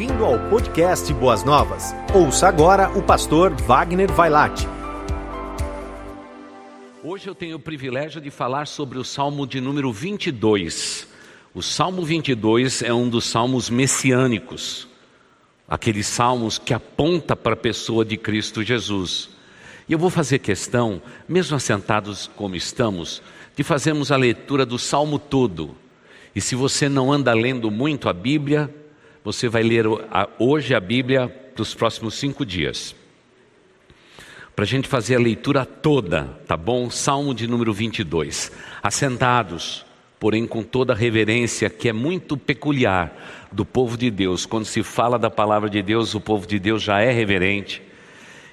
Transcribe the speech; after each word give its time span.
Bem-vindo 0.00 0.24
ao 0.24 0.38
podcast 0.48 1.12
Boas 1.12 1.44
Novas. 1.44 1.94
Ouça 2.14 2.48
agora 2.48 2.88
o 2.96 3.02
pastor 3.02 3.52
Wagner 3.52 4.10
Vailate. 4.10 4.66
Hoje 7.04 7.28
eu 7.28 7.34
tenho 7.34 7.58
o 7.58 7.60
privilégio 7.60 8.18
de 8.18 8.30
falar 8.30 8.66
sobre 8.66 8.98
o 8.98 9.04
Salmo 9.04 9.46
de 9.46 9.60
número 9.60 9.92
22. 9.92 11.06
O 11.52 11.60
Salmo 11.60 12.02
22 12.02 12.80
é 12.80 12.94
um 12.94 13.10
dos 13.10 13.26
salmos 13.26 13.68
messiânicos, 13.68 14.88
aqueles 15.68 16.06
salmos 16.06 16.56
que 16.56 16.72
aponta 16.72 17.36
para 17.36 17.52
a 17.52 17.58
pessoa 17.58 18.02
de 18.02 18.16
Cristo 18.16 18.62
Jesus. 18.62 19.28
E 19.86 19.92
eu 19.92 19.98
vou 19.98 20.08
fazer 20.08 20.38
questão, 20.38 21.02
mesmo 21.28 21.54
assentados 21.54 22.26
como 22.36 22.56
estamos, 22.56 23.20
de 23.54 23.62
fazermos 23.62 24.10
a 24.10 24.16
leitura 24.16 24.64
do 24.64 24.78
salmo 24.78 25.18
todo. 25.18 25.76
E 26.34 26.40
se 26.40 26.54
você 26.54 26.88
não 26.88 27.12
anda 27.12 27.34
lendo 27.34 27.70
muito 27.70 28.08
a 28.08 28.14
Bíblia, 28.14 28.74
você 29.24 29.48
vai 29.48 29.62
ler 29.62 29.84
hoje 30.38 30.74
a 30.74 30.80
Bíblia 30.80 31.28
para 31.28 31.62
os 31.62 31.74
próximos 31.74 32.14
cinco 32.14 32.44
dias. 32.44 32.94
Para 34.54 34.64
a 34.64 34.68
gente 34.68 34.88
fazer 34.88 35.16
a 35.16 35.20
leitura 35.20 35.64
toda, 35.64 36.24
tá 36.46 36.56
bom? 36.56 36.90
Salmo 36.90 37.34
de 37.34 37.46
número 37.46 37.72
22. 37.72 38.52
Assentados, 38.82 39.86
porém 40.18 40.46
com 40.46 40.62
toda 40.62 40.92
a 40.92 40.96
reverência 40.96 41.70
que 41.70 41.88
é 41.88 41.92
muito 41.92 42.36
peculiar 42.36 43.48
do 43.50 43.64
povo 43.64 43.96
de 43.96 44.10
Deus. 44.10 44.44
Quando 44.44 44.64
se 44.64 44.82
fala 44.82 45.18
da 45.18 45.30
palavra 45.30 45.70
de 45.70 45.82
Deus, 45.82 46.14
o 46.14 46.20
povo 46.20 46.46
de 46.46 46.58
Deus 46.58 46.82
já 46.82 47.00
é 47.00 47.10
reverente. 47.10 47.82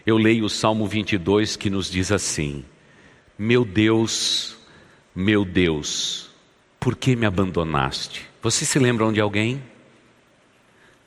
Eu 0.05 0.17
leio 0.17 0.45
o 0.45 0.49
Salmo 0.49 0.87
22 0.87 1.55
que 1.55 1.69
nos 1.69 1.91
diz 1.91 2.11
assim: 2.11 2.63
Meu 3.37 3.65
Deus, 3.65 4.57
meu 5.13 5.43
Deus 5.43 6.27
por 6.87 6.95
que 6.95 7.17
me 7.17 7.25
abandonaste? 7.25 8.25
Você 8.41 8.63
se 8.63 8.79
lembra 8.79 9.11
de 9.11 9.19
alguém? 9.19 9.61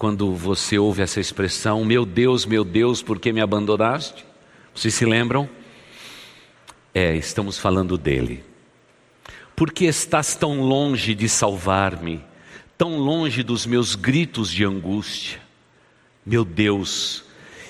Quando 0.00 0.34
você 0.34 0.78
ouve 0.78 1.02
essa 1.02 1.20
expressão, 1.20 1.84
meu 1.84 2.06
Deus, 2.06 2.46
meu 2.46 2.64
Deus, 2.64 3.02
por 3.02 3.18
que 3.18 3.34
me 3.34 3.40
abandonaste? 3.42 4.24
Vocês 4.74 4.94
se 4.94 5.04
lembram? 5.04 5.46
É, 6.94 7.14
estamos 7.14 7.58
falando 7.58 7.98
dele. 7.98 8.42
Por 9.54 9.70
que 9.70 9.84
estás 9.84 10.34
tão 10.34 10.62
longe 10.62 11.14
de 11.14 11.28
salvar-me, 11.28 12.24
tão 12.78 12.96
longe 12.96 13.42
dos 13.42 13.66
meus 13.66 13.94
gritos 13.94 14.50
de 14.50 14.64
angústia? 14.64 15.38
Meu 16.24 16.46
Deus, 16.46 17.22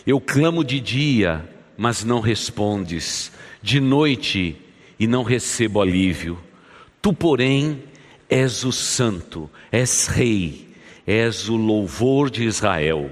eu 0.06 0.20
clamo 0.20 0.62
de 0.62 0.78
dia, 0.78 1.44
mas 1.76 2.04
não 2.04 2.20
respondes, 2.20 3.32
de 3.60 3.80
noite 3.80 4.56
e 5.00 5.08
não 5.08 5.24
recebo 5.24 5.80
alívio. 5.80 6.38
Tu, 7.02 7.12
porém, 7.12 7.82
És 8.30 8.62
o 8.62 8.70
santo, 8.70 9.50
és 9.72 10.06
rei, 10.06 10.69
és 11.06 11.48
o 11.48 11.56
louvor 11.56 12.30
de 12.30 12.44
Israel. 12.44 13.10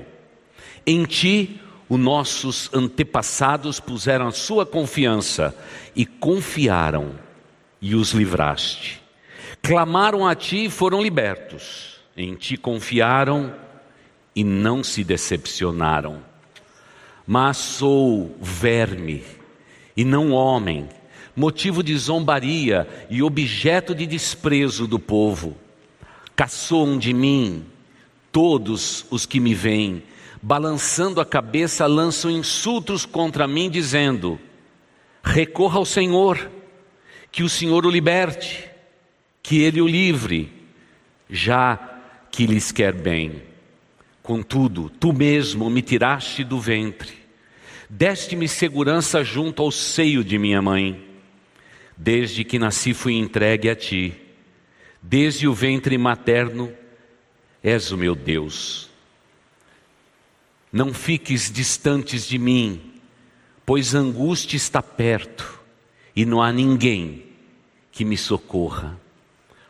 Em 0.86 1.05
ti, 1.05 1.61
os 1.89 1.98
nossos 1.98 2.72
antepassados 2.72 3.80
puseram 3.80 4.28
a 4.28 4.33
sua 4.33 4.67
confiança 4.67 5.56
e 5.97 6.05
confiaram, 6.05 7.12
e 7.80 7.95
os 7.95 8.12
livraste. 8.12 9.00
Clamaram 9.62 10.27
a 10.27 10.34
ti 10.34 10.67
e 10.67 10.70
foram 10.70 11.03
libertos. 11.03 11.98
Em 12.17 12.34
ti 12.34 12.56
confiaram 12.56 13.55
e 14.34 14.42
não 14.42 14.83
se 14.83 15.05
decepcionaram. 15.05 16.23
Mas 17.27 17.56
sou 17.56 18.36
verme 18.41 19.25
e 19.97 20.05
não 20.05 20.33
homem 20.33 20.89
motivo 21.39 21.84
de 21.84 21.97
zombaria 21.97 22.89
e 23.08 23.23
objeto 23.23 23.95
de 23.95 24.06
desprezo 24.06 24.89
do 24.89 24.98
povo. 24.98 25.56
Caçoam 26.34 26.98
de 26.98 27.14
mim 27.14 27.64
todos 28.33 29.07
os 29.11 29.27
que 29.27 29.41
me 29.41 29.55
veem, 29.55 30.03
balançando 30.41 31.21
a 31.21 31.27
cabeça, 31.27 31.87
lançam 31.87 32.31
insultos 32.31 33.05
contra 33.05 33.47
mim, 33.47 33.69
dizendo: 33.70 34.39
Recorra 35.23 35.79
ao 35.79 35.85
Senhor, 35.85 36.51
que 37.30 37.42
o 37.42 37.48
Senhor 37.48 37.85
o 37.85 37.91
liberte, 37.91 38.69
que 39.42 39.63
ele 39.63 39.80
o 39.80 39.86
livre, 39.86 40.52
já 41.29 42.01
que 42.30 42.47
lhes 42.47 42.73
quer 42.73 42.92
bem. 42.92 43.42
Contudo, 44.23 44.91
tu 44.91 45.13
mesmo 45.13 45.70
me 45.70 45.81
tiraste 45.81 46.45
do 46.45 46.61
ventre, 46.61 47.14
deste-me 47.89 48.47
segurança 48.47 49.25
junto 49.25 49.63
ao 49.63 49.70
seio 49.70 50.23
de 50.23 50.39
minha 50.39 50.61
mãe. 50.61 51.05
Desde 51.97 52.45
que 52.45 52.58
nasci 52.58 52.95
fui 52.95 53.14
entregue 53.14 53.69
a 53.69 53.75
ti. 53.75 54.14
Desde 55.02 55.48
o 55.48 55.55
ventre 55.55 55.98
materno 55.98 56.73
és 57.68 57.92
o 57.92 57.96
meu 57.96 58.14
Deus. 58.14 58.89
Não 60.73 60.92
fiques 60.92 61.51
distantes 61.51 62.27
de 62.27 62.39
mim, 62.39 62.80
pois 63.64 63.95
a 63.95 63.98
angústia 63.98 64.56
está 64.56 64.83
perto 64.83 65.61
e 66.14 66.24
não 66.24 66.42
há 66.42 66.52
ninguém 66.52 67.24
que 67.92 68.05
me 68.05 68.17
socorra. 68.17 68.98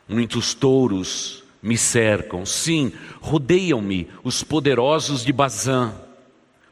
Muitos 0.08 0.54
touros 0.54 1.44
me 1.62 1.76
cercam, 1.76 2.46
sim, 2.46 2.92
rodeiam-me 3.20 4.08
os 4.22 4.42
poderosos 4.42 5.24
de 5.24 5.32
Bazã, 5.32 5.92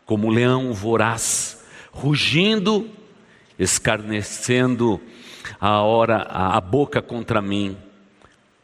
como 0.04 0.30
leão 0.30 0.72
voraz, 0.72 1.64
rugindo, 1.90 2.88
escarnecendo 3.58 5.00
a 5.60 5.80
hora 5.80 6.22
a, 6.30 6.60
boca 6.60 7.02
contra 7.02 7.42
mim, 7.42 7.76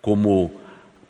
como 0.00 0.61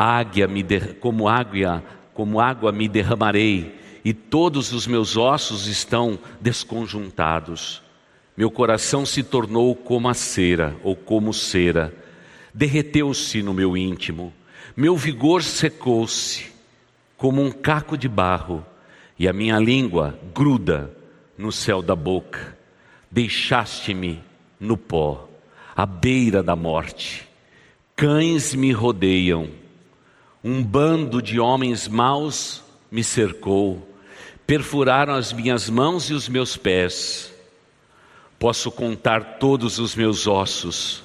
águia 0.02 0.48
me 0.48 0.64
como 1.00 1.28
água, 1.28 1.82
como 2.12 2.40
água 2.40 2.72
me 2.72 2.88
derramarei, 2.88 3.78
e 4.04 4.12
todos 4.12 4.72
os 4.72 4.86
meus 4.86 5.16
ossos 5.16 5.66
estão 5.66 6.18
desconjuntados. 6.40 7.80
Meu 8.36 8.50
coração 8.50 9.06
se 9.06 9.22
tornou 9.22 9.76
como 9.76 10.08
a 10.08 10.14
cera 10.14 10.76
ou 10.82 10.96
como 10.96 11.32
cera, 11.32 11.94
derreteu-se 12.52 13.42
no 13.42 13.54
meu 13.54 13.76
íntimo. 13.76 14.32
Meu 14.76 14.96
vigor 14.96 15.42
secou-se 15.42 16.50
como 17.16 17.41
um 17.41 17.52
caco 17.52 17.96
de 17.96 18.08
barro, 18.08 18.66
e 19.16 19.28
a 19.28 19.32
minha 19.32 19.58
língua 19.58 20.18
gruda 20.34 20.91
no 21.38 21.52
céu 21.52 21.80
da 21.80 21.94
boca. 21.94 22.56
Deixaste-me 23.08 24.20
no 24.58 24.76
pó 24.76 25.28
à 25.76 25.86
beira 25.86 26.42
da 26.42 26.56
morte. 26.56 27.28
Cães 27.94 28.54
me 28.54 28.72
rodeiam, 28.72 29.48
um 30.42 30.62
bando 30.62 31.22
de 31.22 31.38
homens 31.38 31.88
maus 31.88 32.62
me 32.91 33.03
cercou, 33.03 33.88
perfuraram 34.47 35.14
as 35.14 35.32
minhas 35.32 35.69
mãos 35.70 36.10
e 36.10 36.14
os 36.14 36.28
meus 36.28 36.56
pés. 36.56 37.32
Posso 38.38 38.70
contar 38.70 39.38
todos 39.38 39.78
os 39.78 39.94
meus 39.94 40.26
ossos, 40.26 41.03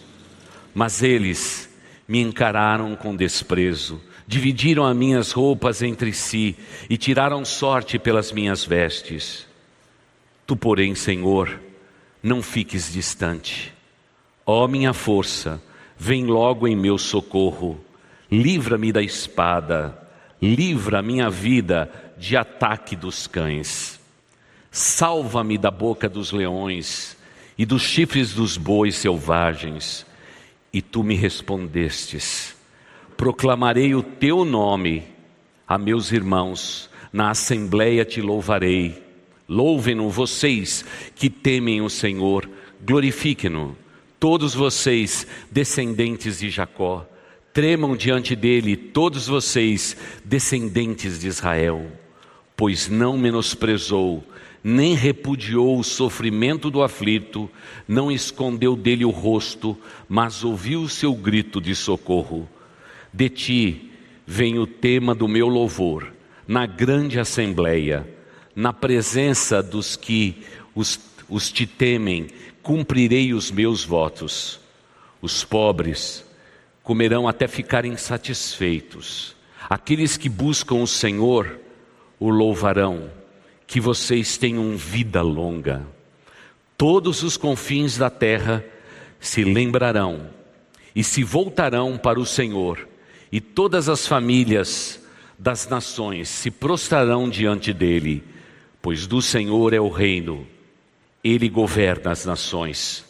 mas 0.73 1.03
eles 1.03 1.69
me 2.07 2.21
encararam 2.21 2.95
com 2.95 3.15
desprezo, 3.15 4.01
dividiram 4.25 4.85
as 4.85 4.95
minhas 4.95 5.31
roupas 5.31 5.81
entre 5.81 6.11
si 6.13 6.57
e 6.89 6.97
tiraram 6.97 7.45
sorte 7.45 7.99
pelas 7.99 8.31
minhas 8.31 8.65
vestes. 8.65 9.45
Tu, 10.45 10.55
porém, 10.55 10.95
Senhor, 10.95 11.59
não 12.23 12.41
fiques 12.41 12.91
distante 12.91 13.77
Ó 14.49 14.65
minha 14.65 14.93
força, 14.93 15.61
vem 15.97 16.25
logo 16.25 16.69
em 16.69 16.73
meu 16.73 16.97
socorro, 16.97 17.77
livra-me 18.31 18.91
da 18.91 19.01
espada, 19.01 19.97
livra 20.41 20.99
a 20.99 21.01
minha 21.01 21.29
vida 21.29 21.91
de 22.17 22.35
ataque 22.35 22.95
dos 22.95 23.27
cães. 23.27 23.99
Salva-me 24.71 25.57
da 25.57 25.71
boca 25.71 26.07
dos 26.07 26.31
leões 26.31 27.17
e 27.57 27.65
dos 27.65 27.81
chifres 27.81 28.33
dos 28.33 28.57
bois 28.57 28.95
selvagens. 28.95 30.05
E 30.71 30.81
tu 30.81 31.03
me 31.03 31.15
respondestes: 31.15 32.55
Proclamarei 33.15 33.95
o 33.95 34.03
teu 34.03 34.45
nome 34.45 35.03
a 35.67 35.77
meus 35.77 36.11
irmãos, 36.11 36.89
na 37.11 37.31
assembleia 37.31 38.05
te 38.05 38.21
louvarei. 38.21 39.03
Louvem-no 39.49 40.09
vocês 40.09 40.83
que 41.15 41.29
temem 41.29 41.81
o 41.81 41.89
Senhor, 41.89 42.49
glorifiquem-no 42.81 43.77
Todos 44.19 44.55
vocês, 44.55 45.27
descendentes 45.51 46.39
de 46.39 46.49
Jacó, 46.49 47.05
tremam 47.57 47.97
diante 47.97 48.35
dele, 48.35 48.77
todos 48.77 49.25
vocês, 49.25 49.97
descendentes 50.23 51.21
de 51.21 51.27
Israel, 51.27 51.91
pois 52.55 52.87
não 52.87 53.17
menosprezou, 53.17 54.23
nem 54.63 54.93
repudiou 54.93 55.79
o 55.79 55.83
sofrimento 55.83 56.69
do 56.69 56.83
aflito, 56.83 57.49
não 57.87 58.11
escondeu 58.11 58.75
dele 58.75 59.03
o 59.03 59.09
rosto, 59.09 59.75
mas 60.07 60.43
ouviu 60.43 60.83
o 60.83 60.87
seu 60.87 61.15
grito 61.15 61.59
de 61.59 61.73
socorro. 61.73 62.47
De 63.11 63.27
ti 63.27 63.89
vem 64.23 64.59
o 64.59 64.67
tema 64.67 65.15
do 65.15 65.27
meu 65.27 65.47
louvor, 65.47 66.13
na 66.47 66.67
grande 66.67 67.19
assembleia, 67.19 68.07
na 68.55 68.71
presença 68.71 69.63
dos 69.63 69.95
que 69.95 70.43
os, 70.75 70.99
os 71.27 71.51
te 71.51 71.65
temem 71.65 72.27
cumprirei 72.61 73.33
os 73.33 73.49
meus 73.49 73.83
votos. 73.83 74.59
Os 75.19 75.43
pobres 75.43 76.26
comerão 76.87 77.27
até 77.27 77.49
ficarem 77.49 77.97
satisfeitos. 77.97 79.35
Aqueles 79.69 80.15
que 80.15 80.29
buscam 80.29 80.75
o 80.75 80.87
Senhor 80.87 81.59
o 82.17 82.29
louvarão, 82.29 83.11
que 83.67 83.81
vocês 83.81 84.37
tenham 84.37 84.77
vida 84.77 85.21
longa. 85.21 85.85
Todos 86.77 87.23
os 87.23 87.35
confins 87.35 87.97
da 87.97 88.09
terra 88.09 88.63
se 89.19 89.43
lembrarão 89.43 90.29
e 90.95 91.03
se 91.03 91.25
voltarão 91.25 91.97
para 91.97 92.21
o 92.21 92.25
Senhor, 92.25 92.87
e 93.29 93.41
todas 93.41 93.89
as 93.89 94.07
famílias 94.07 94.97
das 95.37 95.67
nações 95.67 96.29
se 96.29 96.49
prostrarão 96.49 97.29
diante 97.29 97.73
dele, 97.73 98.23
pois 98.81 99.05
do 99.05 99.21
Senhor 99.21 99.73
é 99.73 99.79
o 99.81 99.89
reino, 99.89 100.47
ele 101.21 101.49
governa 101.49 102.11
as 102.11 102.23
nações. 102.23 103.03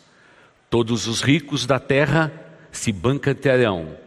Todos 0.67 1.05
os 1.05 1.21
ricos 1.21 1.67
da 1.67 1.79
terra 1.79 2.46
se 2.71 2.91
banquetearão 2.91 3.97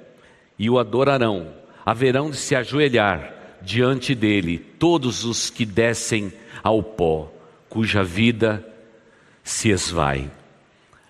e 0.58 0.68
o 0.68 0.78
adorarão, 0.78 1.54
haverão 1.84 2.30
de 2.30 2.36
se 2.36 2.54
ajoelhar 2.54 3.34
diante 3.62 4.14
dele 4.14 4.58
todos 4.58 5.24
os 5.24 5.50
que 5.50 5.64
descem 5.64 6.32
ao 6.62 6.82
pó, 6.82 7.32
cuja 7.68 8.02
vida 8.02 8.66
se 9.42 9.70
esvai. 9.70 10.30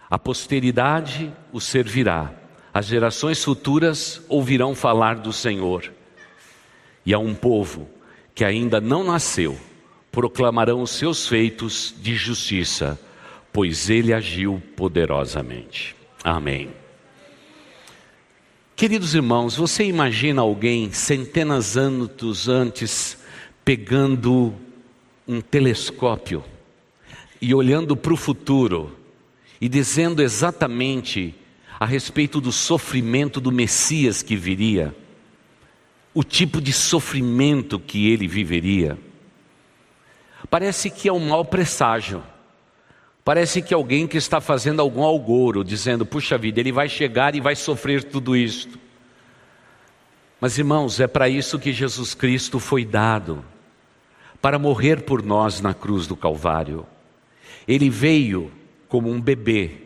A 0.08 0.18
posteridade 0.18 1.32
o 1.52 1.60
servirá, 1.60 2.32
as 2.72 2.86
gerações 2.86 3.42
futuras 3.42 4.22
ouvirão 4.28 4.74
falar 4.74 5.16
do 5.16 5.32
Senhor. 5.32 5.92
E 7.04 7.14
a 7.14 7.18
um 7.18 7.34
povo 7.34 7.88
que 8.34 8.44
ainda 8.44 8.80
não 8.80 9.04
nasceu, 9.04 9.58
proclamarão 10.10 10.82
os 10.82 10.90
seus 10.90 11.26
feitos 11.26 11.94
de 11.98 12.14
justiça, 12.14 12.98
pois 13.52 13.90
ele 13.90 14.12
agiu 14.12 14.62
poderosamente. 14.76 15.96
Amém. 16.22 16.70
Queridos 18.80 19.14
irmãos, 19.14 19.56
você 19.56 19.84
imagina 19.84 20.40
alguém 20.40 20.90
centenas 20.90 21.74
de 21.74 21.80
anos 21.80 22.48
antes 22.48 23.18
pegando 23.62 24.54
um 25.28 25.38
telescópio 25.42 26.42
e 27.42 27.54
olhando 27.54 27.94
para 27.94 28.14
o 28.14 28.16
futuro 28.16 28.96
e 29.60 29.68
dizendo 29.68 30.22
exatamente 30.22 31.34
a 31.78 31.84
respeito 31.84 32.40
do 32.40 32.50
sofrimento 32.50 33.38
do 33.38 33.52
Messias 33.52 34.22
que 34.22 34.34
viria, 34.34 34.96
o 36.14 36.24
tipo 36.24 36.58
de 36.58 36.72
sofrimento 36.72 37.78
que 37.78 38.10
ele 38.10 38.26
viveria. 38.26 38.96
Parece 40.48 40.88
que 40.88 41.06
é 41.06 41.12
um 41.12 41.28
mau 41.28 41.44
presságio. 41.44 42.22
Parece 43.30 43.62
que 43.62 43.72
alguém 43.72 44.08
que 44.08 44.16
está 44.16 44.40
fazendo 44.40 44.82
algum 44.82 45.04
algoro, 45.04 45.62
dizendo: 45.62 46.04
puxa 46.04 46.36
vida, 46.36 46.58
ele 46.58 46.72
vai 46.72 46.88
chegar 46.88 47.36
e 47.36 47.40
vai 47.40 47.54
sofrer 47.54 48.02
tudo 48.02 48.34
isto. 48.34 48.76
Mas 50.40 50.58
irmãos, 50.58 50.98
é 50.98 51.06
para 51.06 51.28
isso 51.28 51.56
que 51.56 51.72
Jesus 51.72 52.12
Cristo 52.12 52.58
foi 52.58 52.84
dado 52.84 53.44
para 54.42 54.58
morrer 54.58 55.02
por 55.02 55.22
nós 55.22 55.60
na 55.60 55.72
cruz 55.72 56.08
do 56.08 56.16
Calvário. 56.16 56.84
Ele 57.68 57.88
veio 57.88 58.50
como 58.88 59.08
um 59.08 59.20
bebê, 59.20 59.76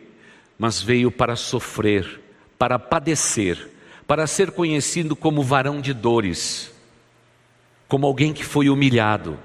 mas 0.57 0.81
veio 0.81 1.11
para 1.11 1.35
sofrer, 1.35 2.19
para 2.57 2.79
padecer, 2.79 3.69
para 4.07 4.25
ser 4.25 4.49
conhecido 4.49 5.15
como 5.15 5.43
varão 5.43 5.81
de 5.81 5.93
dores, 5.93 6.73
como 7.87 8.07
alguém 8.07 8.33
que 8.33 8.43
foi 8.43 8.71
humilhado 8.71 9.37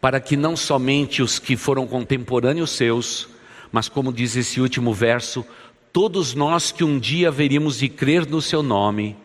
para 0.00 0.20
que 0.20 0.36
não 0.36 0.56
somente 0.56 1.22
os 1.22 1.38
que 1.38 1.56
foram 1.56 1.86
contemporâneos 1.86 2.70
seus, 2.70 3.28
mas 3.70 3.88
como 3.88 4.12
diz 4.12 4.34
esse 4.34 4.60
último 4.60 4.94
verso, 4.94 5.44
todos 5.92 6.34
nós 6.34 6.72
que 6.72 6.82
um 6.82 6.98
dia 6.98 7.28
haveríamos 7.28 7.78
de 7.78 7.88
crer 7.88 8.26
no 8.26 8.40
seu 8.40 8.62
nome, 8.62 9.16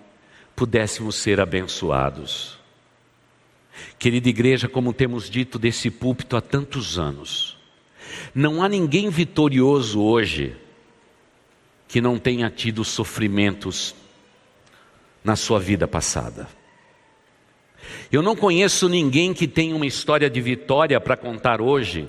pudéssemos 0.56 1.16
ser 1.16 1.39
abençoados. 1.39 2.57
Querida 3.98 4.30
igreja, 4.30 4.68
como 4.68 4.94
temos 4.94 5.30
dito 5.30 5.57
desse 5.57 5.89
púlpito 5.89 6.36
há 6.36 6.42
tantos 6.42 6.98
anos, 6.98 7.57
não 8.33 8.62
há 8.62 8.69
ninguém 8.69 9.10
vitorioso 9.10 10.01
hoje 10.01 10.56
que 11.88 12.01
não 12.01 12.18
tenha 12.18 12.50
tido 12.50 12.83
sofrimentos 12.83 13.95
na 15.24 15.36
sua 15.36 15.60
vida 15.60 15.88
passada. 15.88 16.48
Eu 18.11 18.21
não 18.21 18.35
conheço 18.35 18.87
ninguém 18.87 19.33
que 19.33 19.47
tenha 19.47 19.75
uma 19.75 19.85
história 19.85 20.29
de 20.29 20.41
vitória 20.41 20.99
para 20.99 21.17
contar 21.17 21.61
hoje, 21.61 22.07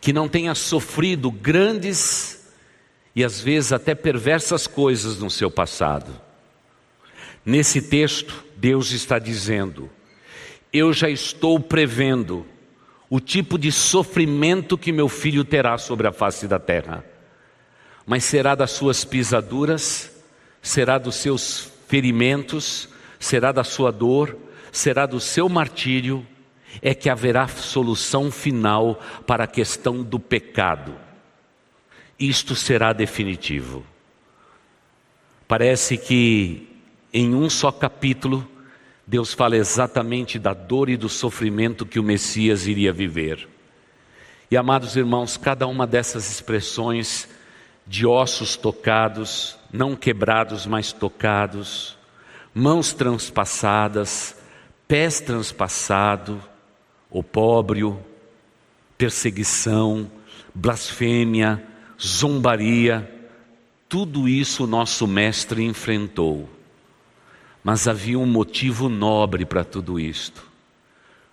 que 0.00 0.12
não 0.12 0.28
tenha 0.28 0.54
sofrido 0.54 1.30
grandes 1.30 2.52
e 3.14 3.24
às 3.24 3.40
vezes 3.40 3.72
até 3.72 3.94
perversas 3.94 4.66
coisas 4.66 5.18
no 5.18 5.30
seu 5.30 5.50
passado. 5.50 6.20
Nesse 7.44 7.80
texto, 7.80 8.44
Deus 8.56 8.90
está 8.90 9.18
dizendo: 9.18 9.88
Eu 10.72 10.92
já 10.92 11.08
estou 11.08 11.60
prevendo 11.60 12.44
o 13.08 13.20
tipo 13.20 13.56
de 13.56 13.70
sofrimento 13.70 14.76
que 14.76 14.92
meu 14.92 15.08
filho 15.08 15.44
terá 15.44 15.78
sobre 15.78 16.08
a 16.08 16.12
face 16.12 16.48
da 16.48 16.58
terra, 16.58 17.04
mas 18.04 18.24
será 18.24 18.54
das 18.54 18.72
suas 18.72 19.04
pisaduras, 19.04 20.10
será 20.60 20.98
dos 20.98 21.16
seus 21.16 21.70
ferimentos, 21.88 22.88
será 23.18 23.52
da 23.52 23.64
sua 23.64 23.90
dor, 23.90 24.36
será 24.72 25.06
do 25.06 25.20
seu 25.20 25.48
martírio, 25.48 26.26
é 26.82 26.94
que 26.94 27.08
haverá 27.08 27.48
solução 27.48 28.30
final 28.30 29.00
para 29.26 29.44
a 29.44 29.48
questão 29.48 30.02
do 30.02 30.18
pecado. 30.18 30.94
Isto 32.18 32.54
será 32.54 32.92
definitivo. 32.92 33.84
Parece 35.48 35.96
que 35.96 36.68
em 37.12 37.34
um 37.34 37.48
só 37.48 37.72
capítulo, 37.72 38.46
Deus 39.06 39.32
fala 39.32 39.56
exatamente 39.56 40.38
da 40.38 40.52
dor 40.52 40.88
e 40.90 40.96
do 40.96 41.08
sofrimento 41.08 41.86
que 41.86 41.98
o 41.98 42.02
Messias 42.02 42.66
iria 42.66 42.92
viver. 42.92 43.48
E 44.50 44.56
amados 44.56 44.96
irmãos, 44.96 45.36
cada 45.36 45.66
uma 45.66 45.86
dessas 45.86 46.30
expressões 46.30 47.28
de 47.86 48.06
ossos 48.06 48.56
tocados, 48.56 49.56
não 49.72 49.96
quebrados, 49.96 50.66
mas 50.66 50.92
tocados, 50.92 51.95
mãos 52.58 52.94
transpassadas, 52.94 54.34
pés 54.88 55.20
transpassados, 55.20 56.40
opróbrio, 57.10 58.02
perseguição, 58.96 60.10
blasfêmia, 60.54 61.62
zombaria, 62.00 63.12
tudo 63.86 64.26
isso 64.26 64.64
o 64.64 64.66
nosso 64.66 65.06
mestre 65.06 65.62
enfrentou. 65.64 66.48
Mas 67.62 67.86
havia 67.86 68.18
um 68.18 68.24
motivo 68.24 68.88
nobre 68.88 69.44
para 69.44 69.62
tudo 69.62 70.00
isto: 70.00 70.42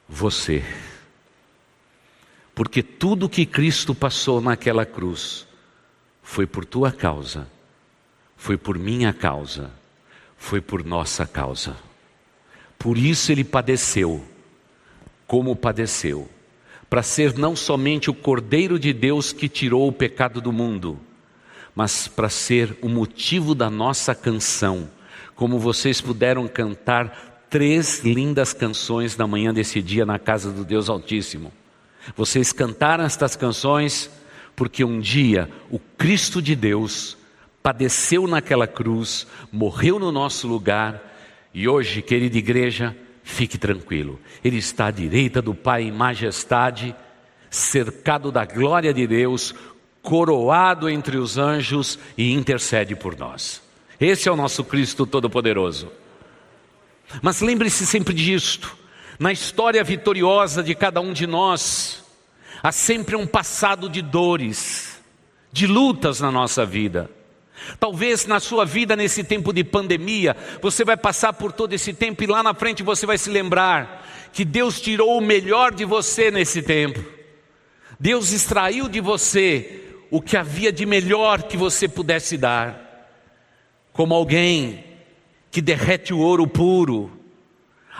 você. 0.09 0.61
Porque 2.53 2.83
tudo 2.83 3.29
que 3.29 3.45
Cristo 3.45 3.95
passou 3.95 4.41
naquela 4.41 4.85
cruz 4.85 5.47
foi 6.21 6.45
por 6.45 6.65
tua 6.65 6.91
causa, 6.91 7.47
foi 8.35 8.57
por 8.57 8.77
minha 8.77 9.13
causa 9.13 9.71
foi 10.43 10.59
por 10.59 10.83
nossa 10.83 11.25
causa. 11.25 11.73
Por 12.77 12.97
isso 12.97 13.31
ele 13.31 13.45
padeceu, 13.45 14.21
como 15.25 15.55
padeceu, 15.55 16.29
para 16.89 17.01
ser 17.01 17.37
não 17.37 17.55
somente 17.55 18.09
o 18.09 18.13
Cordeiro 18.13 18.77
de 18.77 18.91
Deus 18.91 19.31
que 19.31 19.47
tirou 19.47 19.87
o 19.87 19.93
pecado 19.93 20.41
do 20.41 20.51
mundo, 20.51 20.99
mas 21.73 22.09
para 22.09 22.27
ser 22.27 22.77
o 22.81 22.89
motivo 22.89 23.55
da 23.55 23.69
nossa 23.69 24.13
canção, 24.13 24.89
como 25.33 25.57
vocês 25.57 26.01
puderam 26.01 26.45
cantar 26.45 27.45
três 27.49 28.01
lindas 28.03 28.51
canções 28.51 29.15
na 29.15 29.25
manhã 29.25 29.53
desse 29.53 29.81
dia 29.81 30.05
na 30.05 30.19
casa 30.19 30.51
do 30.51 30.65
Deus 30.65 30.89
Altíssimo. 30.89 31.53
Vocês 32.17 32.51
cantaram 32.51 33.05
estas 33.05 33.37
canções 33.37 34.11
porque 34.57 34.83
um 34.83 34.99
dia 34.99 35.49
o 35.71 35.79
Cristo 35.79 36.41
de 36.41 36.53
Deus 36.53 37.17
padeceu 37.63 38.27
naquela 38.27 38.67
cruz, 38.67 39.25
morreu 39.49 39.97
no 39.97 40.11
nosso 40.11 40.45
lugar 40.47 41.01
e 41.53 41.67
hoje, 41.67 42.01
querida 42.01 42.37
igreja, 42.37 42.95
fique 43.23 43.57
tranquilo, 43.57 44.19
Ele 44.43 44.57
está 44.57 44.87
à 44.87 44.91
direita 44.91 45.41
do 45.41 45.55
Pai 45.55 45.83
em 45.83 45.91
majestade, 45.91 46.93
cercado 47.49 48.31
da 48.31 48.43
glória 48.43 48.93
de 48.93 49.07
Deus, 49.07 49.55
coroado 50.01 50.89
entre 50.89 51.15
os 51.15 51.37
anjos 51.37 51.97
e 52.17 52.33
intercede 52.33 52.95
por 52.95 53.17
nós. 53.17 53.61
Esse 53.99 54.27
é 54.27 54.31
o 54.31 54.35
nosso 54.35 54.65
Cristo 54.65 55.05
Todo-Poderoso. 55.05 55.89
Mas 57.21 57.39
lembre-se 57.39 57.85
sempre 57.85 58.13
disto: 58.13 58.75
na 59.17 59.31
história 59.31 59.81
vitoriosa 59.83 60.61
de 60.61 60.75
cada 60.75 60.99
um 60.99 61.13
de 61.13 61.25
nós, 61.25 62.03
há 62.61 62.71
sempre 62.71 63.15
um 63.15 63.25
passado 63.25 63.87
de 63.87 64.01
dores, 64.01 65.01
de 65.51 65.67
lutas 65.67 66.19
na 66.19 66.31
nossa 66.31 66.65
vida. 66.65 67.09
Talvez 67.79 68.25
na 68.25 68.39
sua 68.39 68.65
vida, 68.65 68.95
nesse 68.95 69.23
tempo 69.23 69.53
de 69.53 69.63
pandemia, 69.63 70.35
você 70.61 70.83
vai 70.83 70.97
passar 70.97 71.33
por 71.33 71.51
todo 71.51 71.73
esse 71.73 71.93
tempo 71.93 72.23
e 72.23 72.27
lá 72.27 72.43
na 72.43 72.53
frente 72.53 72.83
você 72.83 73.05
vai 73.05 73.17
se 73.17 73.29
lembrar 73.29 74.07
que 74.31 74.43
Deus 74.43 74.81
tirou 74.81 75.17
o 75.17 75.21
melhor 75.21 75.73
de 75.73 75.85
você 75.85 76.31
nesse 76.31 76.61
tempo. 76.61 77.03
Deus 77.99 78.31
extraiu 78.31 78.87
de 78.89 78.99
você 78.99 79.81
o 80.09 80.21
que 80.21 80.35
havia 80.35 80.71
de 80.71 80.85
melhor 80.85 81.43
que 81.43 81.57
você 81.57 81.87
pudesse 81.87 82.37
dar. 82.37 83.09
Como 83.91 84.13
alguém 84.13 84.83
que 85.51 85.61
derrete 85.61 86.13
o 86.13 86.19
ouro 86.19 86.47
puro, 86.47 87.23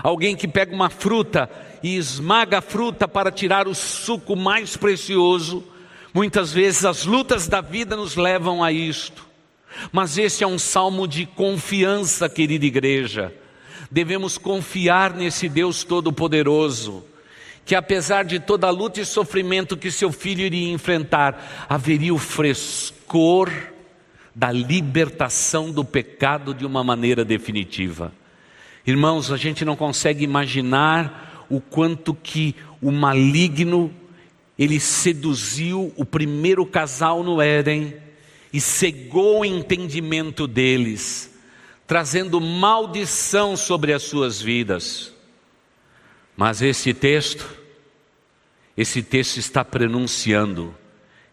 Alguém 0.02 0.36
que 0.36 0.48
pega 0.48 0.74
uma 0.74 0.90
fruta 0.90 1.50
e 1.84 1.96
esmaga 1.96 2.60
a 2.60 2.62
fruta 2.62 3.08
para 3.08 3.32
tirar 3.32 3.68
o 3.68 3.76
suco 3.76 4.36
mais 4.36 4.76
precioso. 4.76 5.64
Muitas 6.14 6.52
vezes 6.52 6.86
as 6.86 7.06
lutas 7.06 7.48
da 7.48 7.62
vida 7.62 7.96
nos 7.96 8.16
levam 8.16 8.64
a 8.64 8.72
isto. 8.72 9.28
Mas 9.92 10.18
esse 10.18 10.44
é 10.44 10.48
um 10.48 10.60
salmo 10.60 11.08
de 11.08 11.26
confiança, 11.26 12.30
querida 12.30 12.66
igreja. 12.66 13.34
Devemos 13.90 14.38
confiar 14.38 15.14
nesse 15.14 15.48
Deus 15.48 15.84
Todo-Poderoso, 15.84 17.04
que 17.66 17.76
apesar 17.76 18.26
de 18.26 18.40
toda 18.40 18.68
a 18.68 18.72
luta 18.72 19.00
e 19.00 19.06
sofrimento 19.06 19.78
que 19.78 19.92
seu 19.92 20.12
filho 20.12 20.42
iria 20.42 20.72
enfrentar, 20.72 21.66
haveria 21.70 22.14
o 22.14 22.18
frescor 22.18 23.52
da 24.36 24.52
libertação 24.52 25.72
do 25.72 25.86
pecado 25.86 26.54
de 26.54 26.66
uma 26.66 26.84
maneira 26.84 27.24
definitiva. 27.24 28.12
Irmãos, 28.86 29.32
a 29.32 29.38
gente 29.38 29.64
não 29.64 29.76
consegue 29.76 30.24
imaginar 30.24 31.46
o 31.50 31.62
quanto 31.62 32.14
que 32.14 32.56
o 32.82 32.92
maligno 32.92 33.94
ele 34.58 34.80
seduziu 34.80 35.94
o 35.96 36.04
primeiro 36.04 36.66
casal 36.66 37.24
no 37.24 37.42
Éden 37.42 37.96
e 38.54 38.62
cegou 38.62 39.40
o 39.40 39.46
entendimento 39.46 40.48
deles, 40.48 41.34
trazendo 41.88 42.40
maldição 42.40 43.58
sobre 43.58 43.92
as 43.92 44.04
suas 44.04 44.40
vidas. 44.40 45.12
Mas 46.38 46.62
esse 46.62 46.94
texto, 46.94 47.50
esse 48.78 49.02
texto 49.02 49.38
está 49.38 49.66
pronunciando 49.66 50.74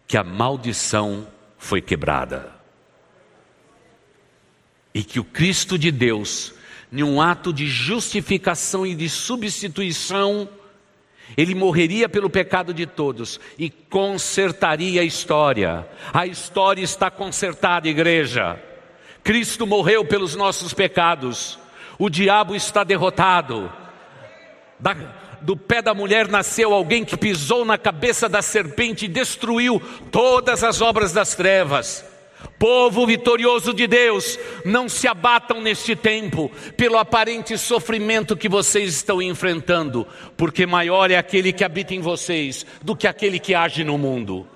que 0.09 0.17
a 0.17 0.25
maldição 0.25 1.29
foi 1.59 1.83
quebrada. 1.83 2.59
E 4.93 5.05
que 5.05 5.21
o 5.21 5.25
Cristo 5.25 5.79
de 5.79 5.93
Deus 5.93 6.55
em 6.93 7.03
um 7.03 7.21
ato 7.21 7.53
de 7.53 7.67
justificação 7.69 8.85
e 8.85 8.95
de 8.95 9.09
substituição, 9.09 10.49
ele 11.37 11.55
morreria 11.55 12.09
pelo 12.09 12.31
pecado 12.31 12.75
de 12.75 12.87
todos 12.87 13.41
e 13.59 13.71
consertaria 13.71 15.01
a 15.01 15.05
história. 15.05 15.87
A 16.13 16.27
história 16.27 16.83
está 16.83 17.11
consertada, 17.11 17.89
igreja. 17.89 18.61
Cristo 19.23 19.67
morreu 19.67 20.05
pelos 20.05 20.35
nossos 20.35 20.73
pecados. 20.73 21.59
O 21.99 22.09
diabo 22.09 22.55
está 22.55 22.83
derrotado. 22.83 23.71
Da, 24.79 24.97
do 25.43 25.57
pé 25.57 25.83
da 25.83 25.95
mulher 25.95 26.29
nasceu 26.29 26.73
alguém 26.73 27.05
que 27.05 27.17
pisou 27.17 27.65
na 27.65 27.79
cabeça 27.79 28.29
da 28.29 28.43
serpente 28.43 29.05
e 29.05 29.09
destruiu 29.09 29.81
todas 30.11 30.65
as 30.65 30.81
obras 30.81 31.13
das 31.13 31.35
trevas. 31.35 32.05
Povo 32.59 33.07
vitorioso 33.07 33.73
de 33.73 33.87
Deus, 33.87 34.39
não 34.67 34.87
se 34.87 35.09
abatam 35.09 35.63
neste 35.63 35.97
tempo 35.97 36.51
pelo 36.77 36.99
aparente 36.99 37.57
sofrimento 37.57 38.37
que 38.37 38.51
vocês 38.51 38.95
estão 38.95 39.23
enfrentando, 39.23 40.07
porque 40.37 40.67
maior 40.67 41.11
é 41.11 41.17
aquele 41.17 41.55
que 41.55 41.65
habita 41.65 41.95
em 41.95 42.01
vocês 42.01 42.67
do 42.83 42.95
que 42.95 43.07
aquele 43.07 43.39
que 43.39 43.55
age 43.55 43.83
no 43.83 43.97
mundo. 43.97 44.47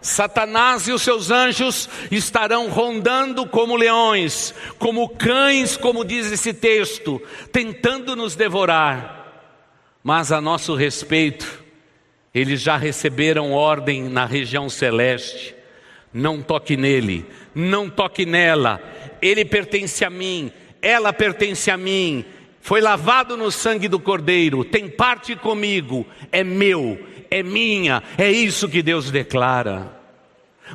Satanás 0.00 0.86
e 0.88 0.92
os 0.92 1.02
seus 1.02 1.30
anjos 1.30 1.88
estarão 2.10 2.68
rondando 2.68 3.46
como 3.46 3.76
leões, 3.76 4.54
como 4.78 5.08
cães, 5.08 5.76
como 5.76 6.04
diz 6.04 6.30
esse 6.30 6.52
texto, 6.52 7.20
tentando 7.50 8.14
nos 8.14 8.36
devorar. 8.36 9.42
Mas 10.04 10.30
a 10.30 10.40
nosso 10.40 10.74
respeito, 10.74 11.64
eles 12.34 12.60
já 12.60 12.76
receberam 12.76 13.52
ordem 13.52 14.04
na 14.04 14.24
região 14.24 14.68
celeste 14.68 15.57
não 16.12 16.42
toque 16.42 16.76
nele, 16.76 17.26
não 17.54 17.88
toque 17.88 18.24
nela, 18.24 18.80
ele 19.20 19.44
pertence 19.44 20.04
a 20.04 20.10
mim, 20.10 20.50
ela 20.80 21.12
pertence 21.12 21.70
a 21.70 21.76
mim, 21.76 22.24
foi 22.60 22.80
lavado 22.80 23.36
no 23.36 23.50
sangue 23.50 23.88
do 23.88 23.98
Cordeiro, 23.98 24.64
tem 24.64 24.88
parte 24.88 25.36
comigo, 25.36 26.06
é 26.30 26.42
meu, 26.44 26.98
é 27.30 27.42
minha, 27.42 28.02
é 28.16 28.30
isso 28.30 28.68
que 28.68 28.82
Deus 28.82 29.10
declara. 29.10 29.96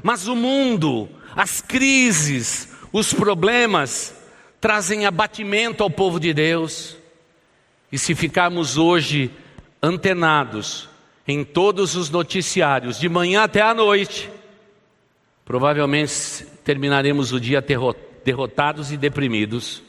Mas 0.02 0.28
o 0.28 0.36
mundo, 0.36 1.10
as 1.36 1.62
crises, 1.62 2.70
os 2.92 3.14
problemas 3.14 4.16
trazem 4.60 5.06
abatimento 5.06 5.84
ao 5.84 5.90
povo 5.90 6.20
de 6.20 6.34
Deus. 6.34 6.98
E 7.92 7.98
se 7.98 8.16
ficarmos 8.16 8.78
hoje 8.78 9.30
antenados 9.82 10.90
em 11.28 11.44
todos 11.44 11.96
os 11.96 12.10
noticiários, 12.10 13.00
de 13.00 13.08
manhã 13.08 13.44
até 13.44 13.62
à 13.62 13.74
noite, 13.74 14.30
Provavelmente 15.46 16.46
terminaremos 16.64 17.34
o 17.34 17.40
dia 17.40 17.64
derrotados 18.24 18.92
e 18.92 18.98
deprimidos, 18.98 19.84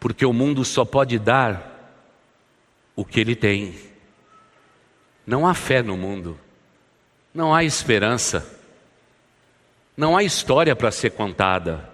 porque 0.00 0.24
o 0.24 0.32
mundo 0.32 0.64
só 0.64 0.84
pode 0.84 1.18
dar 1.18 1.72
o 2.96 3.04
que 3.04 3.20
ele 3.20 3.36
tem. 3.36 3.74
Não 5.26 5.46
há 5.46 5.54
fé 5.54 5.82
no 5.82 5.96
mundo, 5.96 6.38
não 7.32 7.54
há 7.54 7.64
esperança, 7.64 8.60
não 9.96 10.16
há 10.16 10.22
história 10.22 10.74
para 10.74 10.90
ser 10.90 11.10
contada. 11.10 11.90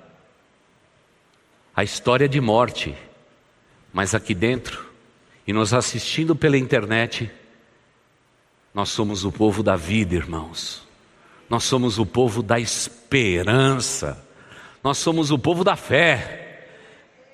A 1.75 1.85
história 1.85 2.29
de 2.29 2.41
morte, 2.41 2.97
mas 3.93 4.15
aqui 4.15 4.35
dentro, 4.35 4.89
e 5.47 5.53
nos 5.53 5.73
assistindo 5.73 6.37
pela 6.37 6.59
internet, 6.59 7.31
nós 8.75 8.91
somos 8.91 9.25
o 9.25 9.33
povo 9.33 9.63
da 9.63 9.75
vida, 9.77 10.15
irmãos. 10.15 10.89
Nós 11.51 11.65
somos 11.65 11.99
o 11.99 12.07
povo 12.07 12.45
da 12.45 12.61
esperança. 12.61 14.25
Nós 14.85 14.99
somos 14.99 15.33
o 15.33 15.39
povo 15.39 15.65
da 15.65 15.75
fé. 15.75 16.69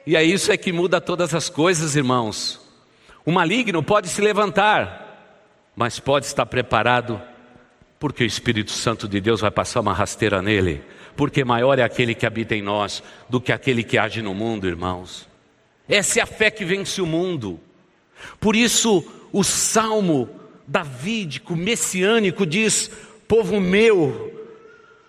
E 0.07 0.17
é 0.17 0.25
isso 0.25 0.51
é 0.51 0.57
que 0.57 0.73
muda 0.73 1.03
todas 1.03 1.35
as 1.35 1.51
coisas, 1.51 1.95
irmãos. 1.95 2.59
O 3.27 3.31
maligno 3.31 3.83
pode 3.83 4.09
se 4.09 4.23
levantar, 4.23 5.71
mas 5.77 6.01
pode 6.01 6.25
estar 6.25 6.47
preparado, 6.47 7.21
porque 7.99 8.25
o 8.25 8.27
Espírito 8.27 8.71
Santo 8.71 9.07
de 9.07 9.21
Deus 9.21 9.43
vai 9.43 9.51
passar 9.51 9.81
uma 9.81 9.93
rasteira 9.93 10.41
nele, 10.41 10.83
porque 11.15 11.45
maior 11.45 11.79
é 11.79 11.83
aquele 11.83 12.15
que 12.15 12.25
habita 12.25 12.55
em 12.55 12.63
nós 12.63 13.03
do 13.29 13.39
que 13.39 13.53
aquele 13.53 13.83
que 13.83 13.99
age 13.99 14.23
no 14.23 14.33
mundo, 14.33 14.67
irmãos. 14.67 15.29
Essa 15.87 16.21
é 16.21 16.23
a 16.23 16.27
fé 16.27 16.51
que 16.51 16.65
vence 16.65 17.03
o 17.03 17.07
mundo. 17.07 17.61
Por 18.41 18.57
isso, 18.57 19.05
o 19.31 19.45
salmo 19.45 20.31
davídico, 20.67 21.55
messiânico, 21.55 22.47
diz: 22.47 22.91
povo 23.27 23.61
meu, 23.61 24.33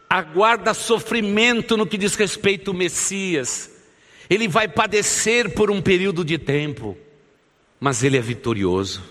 aguarda 0.10 0.74
sofrimento 0.74 1.76
no 1.78 1.86
que 1.86 1.98
diz 1.98 2.16
respeito 2.16 2.72
ao 2.72 2.78
Messias. 2.78 3.72
Ele 4.30 4.48
vai 4.48 4.68
padecer 4.68 5.54
por 5.54 5.72
um 5.72 5.82
período 5.82 6.24
de 6.24 6.38
tempo, 6.38 6.98
mas 7.80 8.04
ele 8.04 8.18
é 8.18 8.22
vitorioso. 8.22 9.04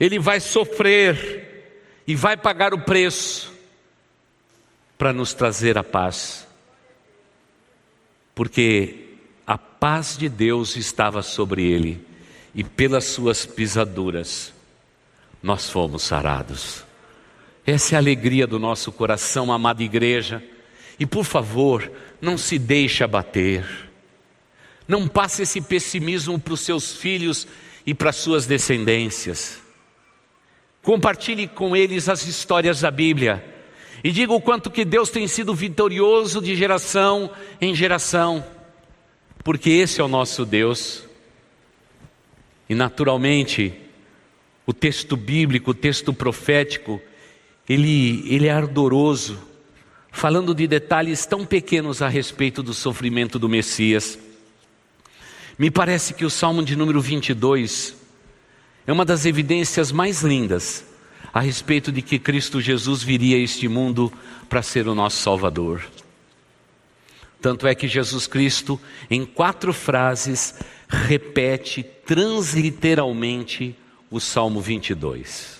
Ele 0.00 0.18
vai 0.18 0.40
sofrer 0.40 1.74
e 2.06 2.14
vai 2.14 2.36
pagar 2.36 2.72
o 2.72 2.80
preço 2.80 3.52
para 4.96 5.12
nos 5.12 5.34
trazer 5.34 5.76
a 5.76 5.84
paz. 5.84 6.46
Porque 8.34 9.06
a 9.46 9.58
paz 9.58 10.16
de 10.16 10.28
Deus 10.28 10.76
estava 10.76 11.22
sobre 11.22 11.64
ele 11.64 12.06
e 12.54 12.62
pelas 12.64 13.04
suas 13.04 13.44
pisaduras 13.44 14.52
nós 15.42 15.70
fomos 15.70 16.02
sarados. 16.02 16.87
Essa 17.70 17.94
é 17.94 17.96
a 17.96 17.98
alegria 18.00 18.46
do 18.46 18.58
nosso 18.58 18.90
coração, 18.90 19.52
amada 19.52 19.82
igreja. 19.82 20.42
E 20.98 21.04
por 21.04 21.22
favor, 21.22 21.92
não 22.18 22.38
se 22.38 22.58
deixe 22.58 23.04
abater. 23.04 23.62
Não 24.88 25.06
passe 25.06 25.42
esse 25.42 25.60
pessimismo 25.60 26.38
para 26.38 26.54
os 26.54 26.60
seus 26.60 26.96
filhos 26.96 27.46
e 27.84 27.92
para 27.92 28.08
as 28.08 28.16
suas 28.16 28.46
descendências. 28.46 29.60
Compartilhe 30.80 31.46
com 31.46 31.76
eles 31.76 32.08
as 32.08 32.26
histórias 32.26 32.80
da 32.80 32.90
Bíblia 32.90 33.44
e 34.02 34.10
diga 34.12 34.32
o 34.32 34.40
quanto 34.40 34.70
que 34.70 34.82
Deus 34.82 35.10
tem 35.10 35.28
sido 35.28 35.54
vitorioso 35.54 36.40
de 36.40 36.56
geração 36.56 37.30
em 37.60 37.74
geração, 37.74 38.42
porque 39.44 39.68
esse 39.68 40.00
é 40.00 40.04
o 40.04 40.08
nosso 40.08 40.46
Deus. 40.46 41.04
E 42.66 42.74
naturalmente, 42.74 43.74
o 44.64 44.72
texto 44.72 45.18
bíblico, 45.18 45.72
o 45.72 45.74
texto 45.74 46.14
profético, 46.14 46.98
ele, 47.68 48.24
ele 48.26 48.46
é 48.46 48.50
ardoroso, 48.50 49.38
falando 50.10 50.54
de 50.54 50.66
detalhes 50.66 51.26
tão 51.26 51.44
pequenos 51.44 52.00
a 52.00 52.08
respeito 52.08 52.62
do 52.62 52.72
sofrimento 52.72 53.38
do 53.38 53.48
Messias. 53.48 54.18
Me 55.58 55.70
parece 55.70 56.14
que 56.14 56.24
o 56.24 56.30
Salmo 56.30 56.62
de 56.62 56.74
número 56.74 57.00
22 57.00 57.94
é 58.86 58.92
uma 58.92 59.04
das 59.04 59.26
evidências 59.26 59.92
mais 59.92 60.22
lindas 60.22 60.84
a 61.32 61.40
respeito 61.40 61.92
de 61.92 62.00
que 62.00 62.18
Cristo 62.18 62.60
Jesus 62.60 63.02
viria 63.02 63.36
a 63.36 63.40
este 63.40 63.68
mundo 63.68 64.10
para 64.48 64.62
ser 64.62 64.88
o 64.88 64.94
nosso 64.94 65.18
Salvador. 65.18 65.84
Tanto 67.40 67.66
é 67.66 67.74
que 67.74 67.86
Jesus 67.86 68.26
Cristo, 68.26 68.80
em 69.10 69.24
quatro 69.24 69.72
frases, 69.72 70.54
repete 70.88 71.82
transliteralmente 71.82 73.76
o 74.10 74.18
Salmo 74.18 74.60
22. 74.60 75.57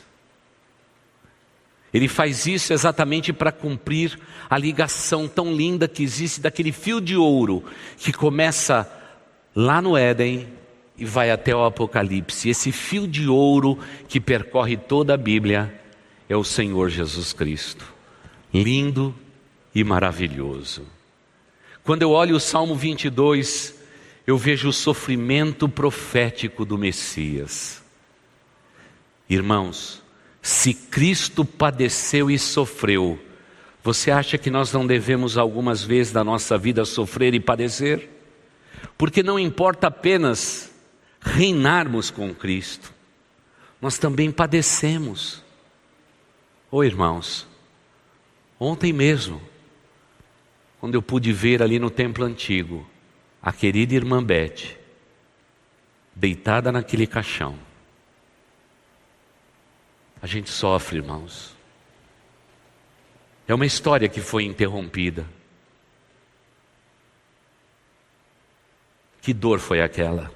Ele 1.92 2.08
faz 2.08 2.46
isso 2.46 2.72
exatamente 2.72 3.32
para 3.32 3.50
cumprir 3.50 4.18
a 4.48 4.58
ligação 4.58 5.26
tão 5.26 5.52
linda 5.54 5.88
que 5.88 6.02
existe 6.02 6.40
daquele 6.40 6.72
fio 6.72 7.00
de 7.00 7.16
ouro 7.16 7.64
que 7.96 8.12
começa 8.12 8.90
lá 9.54 9.80
no 9.80 9.96
Éden 9.96 10.48
e 10.98 11.04
vai 11.04 11.30
até 11.30 11.54
o 11.54 11.64
Apocalipse. 11.64 12.50
Esse 12.50 12.72
fio 12.72 13.06
de 13.06 13.28
ouro 13.28 13.78
que 14.08 14.20
percorre 14.20 14.76
toda 14.76 15.14
a 15.14 15.16
Bíblia 15.16 15.72
é 16.28 16.36
o 16.36 16.44
Senhor 16.44 16.90
Jesus 16.90 17.32
Cristo. 17.32 17.84
Lindo 18.52 19.14
e 19.74 19.82
maravilhoso. 19.82 20.82
Quando 21.84 22.02
eu 22.02 22.10
olho 22.10 22.36
o 22.36 22.40
Salmo 22.40 22.74
22, 22.74 23.74
eu 24.26 24.36
vejo 24.36 24.68
o 24.68 24.72
sofrimento 24.72 25.68
profético 25.68 26.64
do 26.64 26.76
Messias. 26.76 27.82
Irmãos, 29.28 30.02
se 30.42 30.72
Cristo 30.72 31.44
padeceu 31.44 32.30
e 32.30 32.38
sofreu, 32.38 33.18
você 33.82 34.10
acha 34.10 34.36
que 34.36 34.50
nós 34.50 34.72
não 34.72 34.86
devemos 34.86 35.38
algumas 35.38 35.82
vezes 35.82 36.12
da 36.12 36.22
nossa 36.22 36.58
vida 36.58 36.84
sofrer 36.84 37.34
e 37.34 37.40
padecer? 37.40 38.08
Porque 38.96 39.22
não 39.22 39.38
importa 39.38 39.86
apenas 39.86 40.72
reinarmos 41.20 42.10
com 42.10 42.34
Cristo, 42.34 42.92
nós 43.80 43.98
também 43.98 44.30
padecemos. 44.30 45.42
Ô 46.70 46.78
oh, 46.78 46.84
irmãos, 46.84 47.46
ontem 48.58 48.92
mesmo, 48.92 49.40
quando 50.80 50.94
eu 50.94 51.02
pude 51.02 51.32
ver 51.32 51.62
ali 51.62 51.78
no 51.78 51.90
templo 51.90 52.24
antigo, 52.24 52.86
a 53.40 53.52
querida 53.52 53.94
irmã 53.94 54.22
Beth, 54.22 54.76
deitada 56.14 56.70
naquele 56.70 57.06
caixão, 57.06 57.58
a 60.20 60.26
gente 60.26 60.50
sofre, 60.50 60.98
irmãos. 60.98 61.56
É 63.46 63.54
uma 63.54 63.66
história 63.66 64.08
que 64.08 64.20
foi 64.20 64.44
interrompida. 64.44 65.26
Que 69.22 69.32
dor 69.32 69.58
foi 69.58 69.80
aquela? 69.80 70.32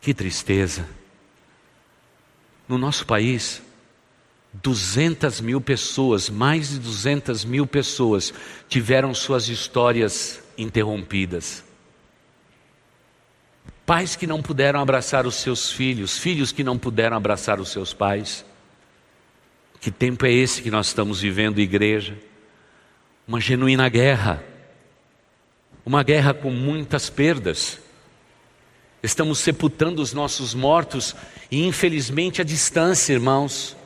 Que 0.00 0.12
tristeza. 0.12 0.88
No 2.68 2.76
nosso 2.76 3.06
país, 3.06 3.62
200 4.54 5.40
mil 5.40 5.60
pessoas, 5.60 6.28
mais 6.28 6.70
de 6.70 6.78
200 6.78 7.44
mil 7.44 7.66
pessoas, 7.66 8.32
tiveram 8.68 9.14
suas 9.14 9.48
histórias 9.48 10.42
interrompidas. 10.58 11.64
Pais 13.84 14.14
que 14.14 14.26
não 14.26 14.40
puderam 14.40 14.80
abraçar 14.80 15.26
os 15.26 15.34
seus 15.34 15.72
filhos, 15.72 16.16
filhos 16.16 16.52
que 16.52 16.62
não 16.62 16.78
puderam 16.78 17.16
abraçar 17.16 17.60
os 17.60 17.68
seus 17.70 17.92
pais. 17.92 18.44
Que 19.80 19.90
tempo 19.90 20.24
é 20.24 20.30
esse 20.30 20.62
que 20.62 20.70
nós 20.70 20.86
estamos 20.86 21.20
vivendo, 21.20 21.58
igreja? 21.58 22.16
Uma 23.26 23.40
genuína 23.40 23.88
guerra, 23.88 24.42
uma 25.84 26.04
guerra 26.04 26.32
com 26.32 26.50
muitas 26.50 27.10
perdas. 27.10 27.80
Estamos 29.02 29.40
sepultando 29.40 30.00
os 30.00 30.12
nossos 30.12 30.54
mortos 30.54 31.16
e, 31.50 31.66
infelizmente, 31.66 32.40
a 32.40 32.44
distância, 32.44 33.12
irmãos. 33.12 33.76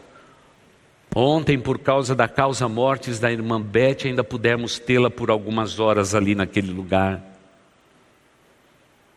Ontem, 1.15 1.59
por 1.59 1.79
causa 1.79 2.15
da 2.15 2.29
causa 2.29 2.69
mortes 2.69 3.19
da 3.19 3.33
irmã 3.33 3.59
Beth, 3.59 4.05
ainda 4.05 4.23
pudemos 4.23 4.79
tê-la 4.79 5.09
por 5.09 5.31
algumas 5.31 5.81
horas 5.81 6.15
ali 6.15 6.35
naquele 6.35 6.71
lugar. 6.71 7.36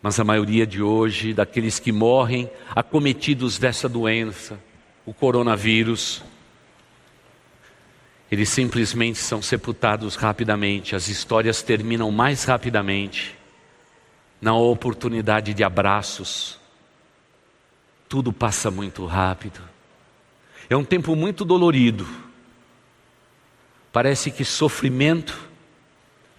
Mas 0.02 0.20
a 0.20 0.24
maioria 0.24 0.66
de 0.66 0.82
hoje, 0.82 1.34
daqueles 1.34 1.80
que 1.80 1.92
morrem 1.92 2.50
acometidos 2.76 3.58
dessa 3.58 3.90
doença, 3.90 4.60
o 5.06 5.14
coronavírus, 5.14 6.24
eles 8.32 8.50
simplesmente 8.50 9.18
são 9.18 9.42
sepultados 9.42 10.16
rapidamente, 10.16 10.96
as 10.96 11.08
histórias 11.08 11.62
terminam 11.62 12.12
mais 12.12 12.44
rapidamente 12.46 13.40
não 14.42 14.56
há 14.56 14.62
oportunidade 14.62 15.54
de 15.54 15.64
abraços. 15.64 16.58
Tudo 18.08 18.32
passa 18.32 18.72
muito 18.72 19.06
rápido. 19.06 19.60
É 20.70 20.76
um 20.76 20.86
tempo 20.86 21.16
muito 21.16 21.44
dolorido. 21.44 22.08
Parece 23.92 24.32
que 24.32 24.46
sofrimento 24.46 25.48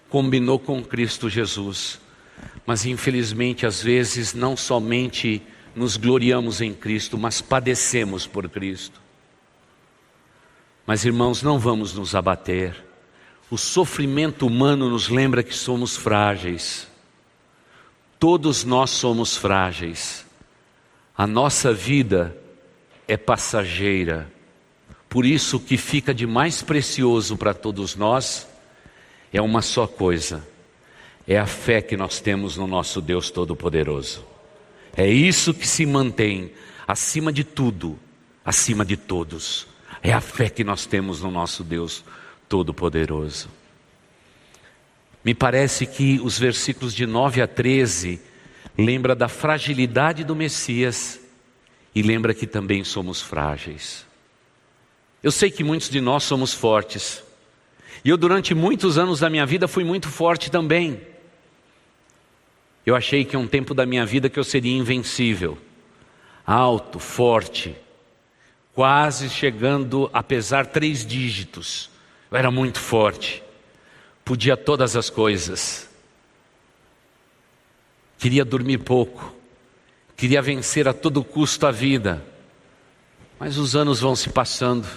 combinou 0.09 0.57
com 0.57 0.83
Cristo 0.83 1.29
Jesus. 1.29 1.99
Mas 2.65 2.85
infelizmente, 2.85 3.65
às 3.65 3.81
vezes, 3.81 4.33
não 4.33 4.55
somente 4.55 5.41
nos 5.75 5.97
gloriamos 5.97 6.61
em 6.61 6.73
Cristo, 6.73 7.17
mas 7.17 7.41
padecemos 7.41 8.27
por 8.27 8.49
Cristo. 8.49 9.01
Mas 10.85 11.05
irmãos, 11.05 11.41
não 11.41 11.57
vamos 11.57 11.93
nos 11.93 12.15
abater. 12.15 12.75
O 13.49 13.57
sofrimento 13.57 14.45
humano 14.47 14.89
nos 14.89 15.09
lembra 15.09 15.43
que 15.43 15.53
somos 15.53 15.95
frágeis. 15.95 16.87
Todos 18.19 18.63
nós 18.63 18.91
somos 18.91 19.35
frágeis. 19.35 20.25
A 21.17 21.27
nossa 21.27 21.73
vida 21.73 22.35
é 23.07 23.17
passageira. 23.17 24.31
Por 25.09 25.25
isso, 25.25 25.57
o 25.57 25.59
que 25.59 25.75
fica 25.75 26.13
de 26.13 26.25
mais 26.25 26.61
precioso 26.61 27.35
para 27.35 27.53
todos 27.53 27.95
nós 27.95 28.47
é 29.33 29.41
uma 29.41 29.61
só 29.61 29.85
coisa: 29.85 30.47
é 31.27 31.37
a 31.37 31.45
fé 31.45 31.81
que 31.81 31.95
nós 31.95 32.19
temos 32.19 32.57
no 32.57 32.67
nosso 32.67 33.01
Deus 33.01 33.29
Todo-Poderoso. 33.29 34.25
É 34.95 35.07
isso 35.07 35.53
que 35.53 35.67
se 35.67 35.85
mantém 35.85 36.51
acima 36.87 37.31
de 37.31 37.43
tudo, 37.43 37.97
acima 38.43 38.83
de 38.83 38.97
todos. 38.97 39.67
É 40.03 40.11
a 40.11 40.21
fé 40.21 40.49
que 40.49 40.63
nós 40.63 40.85
temos 40.85 41.21
no 41.21 41.31
nosso 41.31 41.63
Deus 41.63 42.03
Todo-Poderoso. 42.49 43.49
Me 45.23 45.33
parece 45.35 45.85
que 45.85 46.19
os 46.19 46.37
versículos 46.37 46.93
de 46.93 47.05
9 47.05 47.41
a 47.41 47.47
13 47.47 48.19
lembra 48.77 49.15
da 49.15 49.27
fragilidade 49.27 50.23
do 50.23 50.35
Messias 50.35 51.19
e 51.93 52.01
lembra 52.01 52.33
que 52.33 52.47
também 52.47 52.83
somos 52.83 53.21
frágeis. 53.21 54.05
Eu 55.21 55.31
sei 55.31 55.51
que 55.51 55.63
muitos 55.63 55.89
de 55.89 56.01
nós 56.01 56.23
somos 56.23 56.53
fortes. 56.53 57.23
E 58.03 58.09
eu 58.09 58.17
durante 58.17 58.55
muitos 58.55 58.97
anos 58.97 59.19
da 59.19 59.29
minha 59.29 59.45
vida 59.45 59.67
fui 59.67 59.83
muito 59.83 60.09
forte 60.09 60.49
também. 60.49 61.10
Eu 62.85 62.95
achei 62.95 63.23
que 63.23 63.37
um 63.37 63.47
tempo 63.47 63.73
da 63.73 63.85
minha 63.85 64.05
vida 64.05 64.29
que 64.29 64.39
eu 64.39 64.43
seria 64.43 64.75
invencível, 64.75 65.57
alto, 66.45 66.99
forte, 66.99 67.75
quase 68.73 69.29
chegando 69.29 70.09
a 70.11 70.23
pesar 70.23 70.65
três 70.65 71.05
dígitos. 71.05 71.89
Eu 72.29 72.37
era 72.37 72.49
muito 72.49 72.79
forte. 72.79 73.43
Podia 74.23 74.55
todas 74.55 74.95
as 74.95 75.09
coisas. 75.09 75.89
Queria 78.17 78.45
dormir 78.45 78.77
pouco, 78.77 79.35
queria 80.15 80.41
vencer 80.41 80.87
a 80.87 80.93
todo 80.93 81.23
custo 81.23 81.65
a 81.65 81.71
vida, 81.71 82.23
mas 83.39 83.57
os 83.57 83.75
anos 83.75 83.99
vão 83.99 84.15
se 84.15 84.29
passando, 84.29 84.87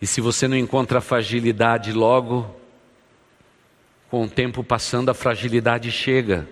e 0.00 0.06
se 0.06 0.22
você 0.22 0.48
não 0.48 0.56
encontra 0.56 0.98
a 0.98 1.02
fragilidade 1.02 1.92
logo, 1.92 2.57
com 4.10 4.24
o 4.24 4.28
tempo 4.28 4.64
passando, 4.64 5.10
a 5.10 5.14
fragilidade 5.14 5.90
chega. 5.90 6.48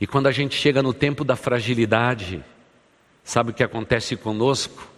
E 0.00 0.06
quando 0.06 0.26
a 0.26 0.32
gente 0.32 0.54
chega 0.54 0.82
no 0.82 0.92
tempo 0.92 1.24
da 1.24 1.36
fragilidade, 1.36 2.44
sabe 3.24 3.50
o 3.50 3.54
que 3.54 3.62
acontece 3.62 4.16
conosco? 4.16 4.88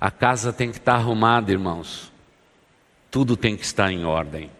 A 0.00 0.10
casa 0.10 0.52
tem 0.52 0.70
que 0.70 0.78
estar 0.78 0.94
arrumada, 0.94 1.52
irmãos 1.52 2.12
tudo 3.12 3.36
tem 3.36 3.54
que 3.54 3.64
estar 3.64 3.92
em 3.92 4.06
ordem. 4.06 4.50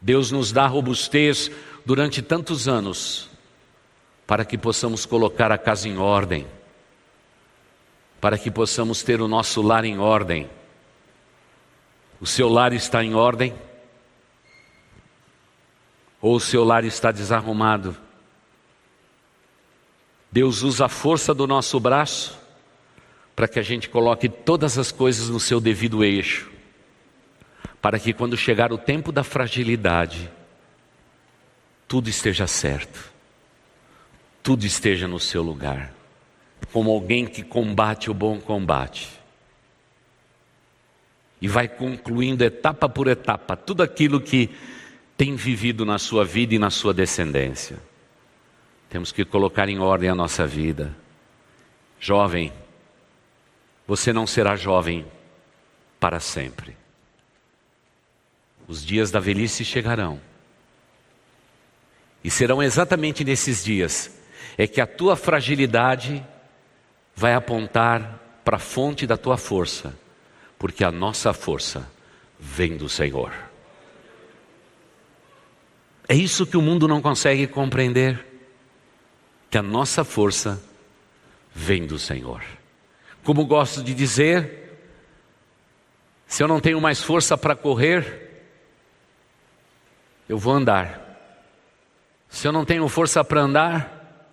Deus 0.00 0.30
nos 0.30 0.52
dá 0.52 0.64
robustez 0.68 1.50
durante 1.84 2.22
tantos 2.22 2.68
anos 2.68 3.28
para 4.28 4.44
que 4.44 4.56
possamos 4.56 5.04
colocar 5.04 5.50
a 5.50 5.58
casa 5.58 5.88
em 5.88 5.98
ordem, 5.98 6.46
para 8.20 8.38
que 8.38 8.48
possamos 8.48 9.02
ter 9.02 9.20
o 9.20 9.26
nosso 9.26 9.60
lar 9.60 9.84
em 9.84 9.98
ordem. 9.98 10.48
O 12.20 12.26
seu 12.26 12.48
lar 12.48 12.72
está 12.72 13.02
em 13.02 13.12
ordem? 13.12 13.52
Ou 16.22 16.36
o 16.36 16.40
seu 16.40 16.64
lar 16.64 16.84
está 16.84 17.12
desarrumado? 17.12 17.94
Deus 20.30 20.62
usa 20.62 20.86
a 20.86 20.88
força 20.88 21.34
do 21.34 21.46
nosso 21.46 21.78
braço 21.78 22.38
para 23.36 23.46
que 23.46 23.58
a 23.58 23.62
gente 23.62 23.90
coloque 23.90 24.28
todas 24.30 24.78
as 24.78 24.90
coisas 24.90 25.28
no 25.28 25.38
seu 25.38 25.60
devido 25.60 26.02
eixo 26.02 26.52
para 27.82 27.98
que 27.98 28.12
quando 28.12 28.36
chegar 28.36 28.72
o 28.72 28.78
tempo 28.78 29.10
da 29.10 29.24
fragilidade, 29.24 30.30
tudo 31.88 32.08
esteja 32.08 32.46
certo, 32.46 33.12
tudo 34.40 34.64
esteja 34.64 35.08
no 35.08 35.18
seu 35.18 35.42
lugar, 35.42 35.92
como 36.72 36.92
alguém 36.92 37.26
que 37.26 37.42
combate 37.42 38.08
o 38.08 38.14
bom 38.14 38.40
combate. 38.40 39.08
E 41.40 41.48
vai 41.48 41.66
concluindo 41.66 42.44
etapa 42.44 42.88
por 42.88 43.08
etapa 43.08 43.56
tudo 43.56 43.82
aquilo 43.82 44.20
que 44.20 44.48
tem 45.16 45.36
vivido 45.36 45.84
na 45.84 45.98
sua 45.98 46.24
vida 46.24 46.54
e 46.54 46.58
na 46.58 46.70
sua 46.70 46.92
descendência. 46.92 47.78
Temos 48.88 49.12
que 49.12 49.24
colocar 49.24 49.68
em 49.68 49.78
ordem 49.78 50.08
a 50.08 50.14
nossa 50.14 50.46
vida. 50.46 50.94
Jovem, 51.98 52.52
você 53.86 54.12
não 54.12 54.26
será 54.26 54.56
jovem 54.56 55.06
para 55.98 56.20
sempre. 56.20 56.76
Os 58.66 58.84
dias 58.84 59.10
da 59.10 59.20
velhice 59.20 59.64
chegarão. 59.64 60.20
E 62.24 62.30
serão 62.30 62.62
exatamente 62.62 63.24
nesses 63.24 63.64
dias 63.64 64.18
é 64.56 64.66
que 64.66 64.80
a 64.80 64.86
tua 64.86 65.16
fragilidade 65.16 66.24
vai 67.14 67.34
apontar 67.34 68.20
para 68.44 68.56
a 68.56 68.60
fonte 68.60 69.06
da 69.06 69.16
tua 69.16 69.36
força, 69.36 69.94
porque 70.58 70.84
a 70.84 70.92
nossa 70.92 71.32
força 71.32 71.88
vem 72.38 72.76
do 72.76 72.88
Senhor. 72.88 73.51
É 76.12 76.14
isso 76.14 76.44
que 76.44 76.58
o 76.58 76.60
mundo 76.60 76.86
não 76.86 77.00
consegue 77.00 77.46
compreender, 77.46 78.22
que 79.50 79.56
a 79.56 79.62
nossa 79.62 80.04
força 80.04 80.62
vem 81.54 81.86
do 81.86 81.98
Senhor. 81.98 82.44
Como 83.24 83.46
gosto 83.46 83.82
de 83.82 83.94
dizer, 83.94 84.78
se 86.26 86.42
eu 86.42 86.46
não 86.46 86.60
tenho 86.60 86.78
mais 86.82 87.02
força 87.02 87.34
para 87.38 87.56
correr, 87.56 88.44
eu 90.28 90.36
vou 90.36 90.52
andar. 90.52 91.00
Se 92.28 92.46
eu 92.46 92.52
não 92.52 92.66
tenho 92.66 92.86
força 92.90 93.24
para 93.24 93.40
andar, 93.40 94.28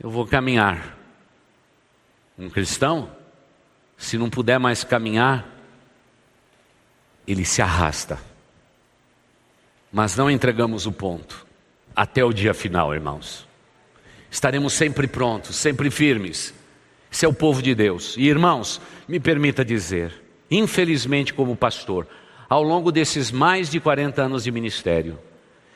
eu 0.00 0.08
vou 0.08 0.26
caminhar. 0.26 0.96
Um 2.38 2.48
cristão, 2.48 3.14
se 3.98 4.16
não 4.16 4.30
puder 4.30 4.58
mais 4.58 4.82
caminhar, 4.84 5.46
ele 7.26 7.44
se 7.44 7.60
arrasta. 7.60 8.31
Mas 9.92 10.16
não 10.16 10.30
entregamos 10.30 10.86
o 10.86 10.92
ponto 10.92 11.46
até 11.94 12.24
o 12.24 12.32
dia 12.32 12.54
final, 12.54 12.94
irmãos. 12.94 13.46
Estaremos 14.30 14.72
sempre 14.72 15.06
prontos, 15.06 15.56
sempre 15.56 15.90
firmes. 15.90 16.54
Esse 17.12 17.26
é 17.26 17.28
o 17.28 17.34
povo 17.34 17.60
de 17.60 17.74
Deus. 17.74 18.16
E 18.16 18.26
irmãos, 18.26 18.80
me 19.06 19.20
permita 19.20 19.62
dizer, 19.62 20.14
infelizmente, 20.50 21.34
como 21.34 21.54
pastor, 21.54 22.06
ao 22.48 22.62
longo 22.62 22.90
desses 22.90 23.30
mais 23.30 23.68
de 23.68 23.78
40 23.78 24.22
anos 24.22 24.44
de 24.44 24.50
ministério, 24.50 25.18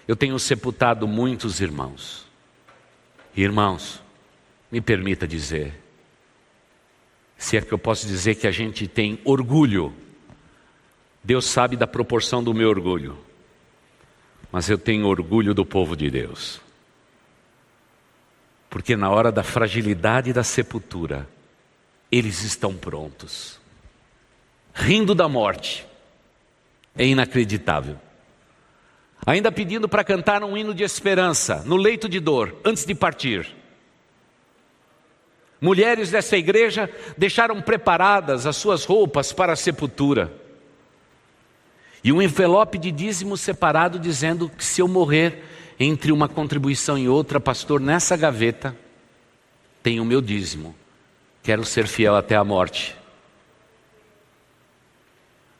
eu 0.09 0.17
tenho 0.17 0.39
sepultado 0.39 1.07
muitos 1.07 1.61
irmãos. 1.61 2.27
Irmãos, 3.37 4.03
me 4.73 4.81
permita 4.81 5.29
dizer, 5.29 5.79
se 7.37 7.59
é 7.59 7.61
que 7.61 7.73
eu 7.73 7.79
posso 7.79 8.07
dizer 8.07 8.37
que 8.37 8.47
a 8.47 8.51
gente 8.51 8.89
tem 8.89 9.19
orgulho, 9.25 9.93
Deus 11.23 11.45
sabe 11.45 11.77
da 11.77 11.87
proporção 11.87 12.43
do 12.43 12.55
meu 12.55 12.69
orgulho, 12.69 13.19
mas 14.51 14.69
eu 14.69 14.79
tenho 14.79 15.07
orgulho 15.07 15.53
do 15.53 15.65
povo 15.65 15.97
de 15.97 16.11
Deus. 16.11 16.61
Porque 18.71 18.97
na 18.97 19.11
hora 19.11 19.33
da 19.33 19.43
fragilidade 19.43 20.33
da 20.33 20.45
sepultura, 20.45 21.29
eles 22.11 22.43
estão 22.43 22.75
prontos, 22.75 23.59
rindo 24.75 25.15
da 25.15 25.29
morte, 25.29 25.87
é 26.97 27.07
inacreditável. 27.07 27.99
Ainda 29.27 29.51
pedindo 29.51 29.89
para 29.89 30.05
cantar 30.05 30.45
um 30.45 30.57
hino 30.57 30.73
de 30.73 30.85
esperança 30.85 31.63
no 31.67 31.77
leito 31.77 32.09
de 32.09 32.21
dor, 32.21 32.55
antes 32.65 32.85
de 32.85 32.95
partir. 32.95 33.55
Mulheres 35.61 36.11
dessa 36.11 36.37
igreja 36.37 36.89
deixaram 37.17 37.61
preparadas 37.61 38.47
as 38.47 38.57
suas 38.57 38.85
roupas 38.85 39.33
para 39.33 39.55
a 39.55 39.57
sepultura. 39.57 40.33
E 42.07 42.13
um 42.13 42.23
envelope 42.23 42.79
de 42.79 42.93
dízimo 42.93 43.37
separado 43.37 43.99
dizendo 43.99 44.49
que 44.49 44.65
se 44.65 44.81
eu 44.81 44.87
morrer 44.87 45.43
entre 45.77 46.13
uma 46.13 46.29
contribuição 46.29 46.97
e 46.97 47.09
outra, 47.09 47.41
pastor, 47.41 47.81
nessa 47.81 48.17
gaveta 48.17 48.77
tem 49.83 49.99
o 49.99 50.05
meu 50.05 50.21
dízimo. 50.21 50.73
Quero 51.43 51.65
ser 51.65 51.89
fiel 51.89 52.15
até 52.15 52.37
a 52.37 52.45
morte. 52.45 52.95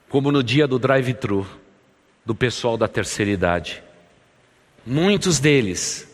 Como 0.07 0.31
no 0.31 0.41
dia 0.41 0.65
do 0.65 0.79
drive-thru 0.79 1.45
do 2.25 2.33
pessoal 2.33 2.77
da 2.77 2.87
terceira 2.87 3.29
idade. 3.29 3.83
Muitos 4.85 5.39
deles 5.39 6.07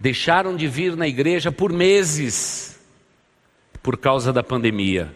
deixaram 0.00 0.56
de 0.56 0.66
vir 0.66 0.96
na 0.96 1.06
igreja 1.06 1.52
por 1.52 1.72
meses 1.72 2.80
por 3.80 3.96
causa 3.96 4.32
da 4.32 4.42
pandemia. 4.42 5.14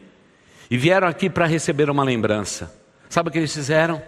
E 0.70 0.78
vieram 0.78 1.08
aqui 1.08 1.28
para 1.28 1.46
receber 1.46 1.90
uma 1.90 2.04
lembrança. 2.04 2.72
Sabe 3.08 3.28
o 3.28 3.32
que 3.32 3.38
eles 3.38 3.52
fizeram? 3.52 4.00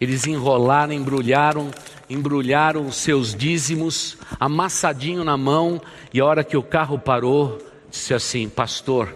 Eles 0.00 0.26
enrolaram, 0.26 0.92
embrulharam, 0.92 1.70
embrulharam 2.10 2.86
os 2.86 2.96
seus 2.96 3.34
dízimos, 3.34 4.16
amassadinho 4.38 5.22
na 5.24 5.36
mão, 5.36 5.80
e 6.12 6.20
a 6.20 6.24
hora 6.24 6.44
que 6.44 6.56
o 6.56 6.62
carro 6.62 6.98
parou, 6.98 7.58
disse 7.90 8.12
assim: 8.12 8.48
Pastor, 8.48 9.14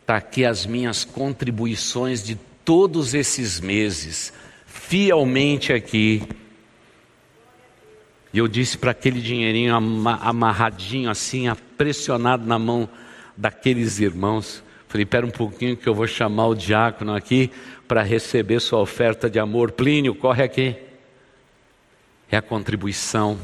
está 0.00 0.16
aqui 0.16 0.44
as 0.44 0.66
minhas 0.66 1.04
contribuições 1.04 2.22
de 2.22 2.36
todos 2.64 3.14
esses 3.14 3.60
meses, 3.60 4.32
fielmente 4.66 5.72
aqui. 5.72 6.22
E 8.32 8.38
eu 8.38 8.46
disse 8.46 8.78
para 8.78 8.92
aquele 8.92 9.20
dinheirinho 9.20 9.74
amarradinho 9.74 11.10
assim, 11.10 11.46
pressionado 11.76 12.46
na 12.46 12.58
mão 12.58 12.88
daqueles 13.36 13.98
irmãos. 13.98 14.62
Falei, 14.90 15.04
espera 15.04 15.24
um 15.24 15.30
pouquinho 15.30 15.76
que 15.76 15.88
eu 15.88 15.94
vou 15.94 16.08
chamar 16.08 16.48
o 16.48 16.54
diácono 16.56 17.14
aqui 17.14 17.48
para 17.86 18.02
receber 18.02 18.58
sua 18.58 18.80
oferta 18.80 19.30
de 19.30 19.38
amor. 19.38 19.70
Plínio, 19.70 20.16
corre 20.16 20.42
aqui. 20.42 20.74
É 22.28 22.36
a 22.36 22.42
contribuição. 22.42 23.38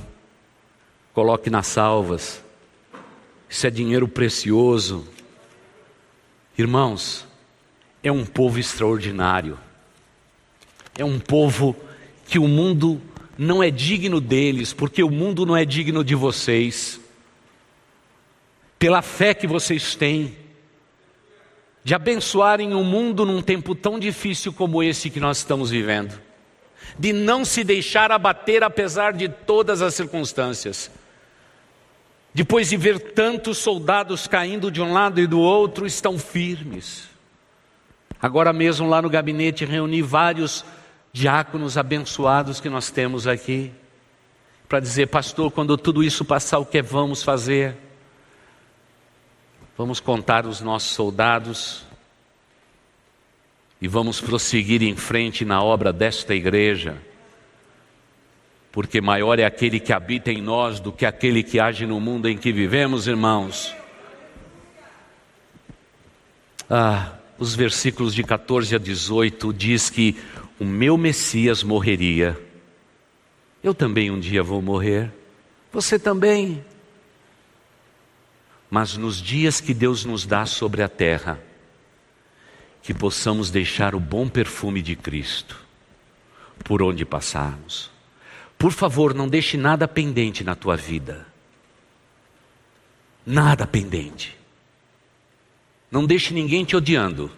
Coloque 1.14 1.48
nas 1.48 1.68
salvas. 1.68 2.44
Isso 3.48 3.64
é 3.64 3.70
dinheiro 3.70 4.09
precioso. 4.09 5.06
Irmãos, 6.59 7.24
é 8.02 8.11
um 8.11 8.26
povo 8.26 8.59
extraordinário. 8.59 9.56
É 10.98 11.04
um 11.04 11.20
povo 11.20 11.76
que 12.26 12.40
o 12.40 12.48
mundo 12.48 13.00
não 13.38 13.62
é 13.62 13.70
digno 13.70 14.20
deles, 14.20 14.72
porque 14.72 15.00
o 15.00 15.11
mundo 15.11 15.46
não 15.46 15.56
é 15.56 15.64
digno 15.64 16.02
de 16.02 16.16
vocês 16.16 16.98
pela 18.80 19.00
fé 19.00 19.32
que 19.32 19.46
vocês 19.46 19.94
têm, 19.94 20.35
de 21.87 21.94
abençoarem 21.94 22.75
o 22.75 22.83
mundo 22.83 23.25
num 23.25 23.40
tempo 23.40 23.72
tão 23.72 23.96
difícil 23.96 24.53
como 24.53 24.83
esse 24.83 25.09
que 25.09 25.20
nós 25.20 25.38
estamos 25.38 25.70
vivendo, 25.70 26.20
de 26.99 27.12
não 27.12 27.44
se 27.44 27.62
deixar 27.62 28.11
abater 28.11 28.64
apesar 28.64 29.12
de 29.12 29.29
todas 29.29 29.81
as 29.81 29.94
circunstâncias. 29.94 30.90
Depois 32.35 32.70
de 32.70 32.77
ver 32.77 33.12
tantos 33.12 33.59
soldados 33.59 34.27
caindo 34.27 34.68
de 34.68 34.83
um 34.83 34.92
lado 34.92 35.20
e 35.20 35.29
do 35.29 35.38
outro, 35.38 35.87
estão 35.87 36.18
firmes. 36.18 37.09
Agora 38.20 38.53
mesmo 38.53 38.88
lá 38.88 39.01
no 39.01 39.09
gabinete 39.09 39.64
reuni 39.64 40.03
vários 40.03 40.64
diáconos 41.12 41.79
abençoados 41.79 42.59
que 42.59 42.68
nós 42.68 42.90
temos 42.90 43.29
aqui, 43.29 43.70
para 44.68 44.81
dizer, 44.81 45.07
pastor, 45.07 45.53
quando 45.53 45.79
tudo 45.79 46.03
isso 46.03 46.25
passar, 46.25 46.59
o 46.59 46.66
que 46.66 46.83
vamos 46.83 47.22
fazer? 47.22 47.86
Vamos 49.76 50.00
contar 50.00 50.46
os 50.46 50.62
nossos 50.62 50.90
soldados 50.90 51.84
e 53.78 53.86
vamos 53.86 54.20
prosseguir 54.22 54.82
em 54.82 54.96
frente 54.96 55.44
na 55.44 55.62
obra 55.62 55.92
desta 55.92 56.34
igreja, 56.34 56.96
porque 58.72 59.02
maior 59.02 59.38
é 59.38 59.44
aquele 59.44 59.78
que 59.78 59.92
habita 59.92 60.32
em 60.32 60.40
nós 60.40 60.80
do 60.80 60.90
que 60.90 61.04
aquele 61.04 61.42
que 61.42 61.60
age 61.60 61.84
no 61.84 62.00
mundo 62.00 62.26
em 62.26 62.38
que 62.38 62.50
vivemos, 62.52 63.06
irmãos. 63.06 63.74
Ah, 66.70 67.12
os 67.38 67.54
versículos 67.54 68.14
de 68.14 68.24
14 68.24 68.76
a 68.76 68.78
18 68.78 69.52
diz 69.52 69.90
que 69.90 70.16
o 70.58 70.64
meu 70.64 70.96
Messias 70.96 71.62
morreria. 71.62 72.40
Eu 73.62 73.74
também 73.74 74.10
um 74.10 74.18
dia 74.18 74.42
vou 74.42 74.62
morrer. 74.62 75.12
Você 75.70 75.98
também 75.98 76.64
mas 78.70 78.96
nos 78.96 79.20
dias 79.20 79.61
que 79.61 79.72
Deus 79.72 80.05
nos 80.05 80.26
dá 80.26 80.44
sobre 80.46 80.83
a 80.83 80.88
terra, 80.88 81.40
que 82.83 82.94
possamos 82.94 83.50
deixar 83.50 83.94
o 83.94 84.00
bom 84.00 84.29
perfume 84.29 84.83
de 84.83 84.94
Cristo 84.94 85.64
por 86.64 86.83
onde 86.83 87.05
passarmos. 87.05 87.90
Por 88.59 88.72
favor, 88.72 89.12
não 89.12 89.29
deixe 89.29 89.57
nada 89.57 89.87
pendente 89.87 90.42
na 90.42 90.55
tua 90.55 90.76
vida. 90.76 91.26
Nada 93.24 93.66
pendente. 93.66 94.37
Não 95.90 96.07
deixe 96.07 96.33
ninguém 96.33 96.64
te 96.64 96.76
odiando. 96.76 97.31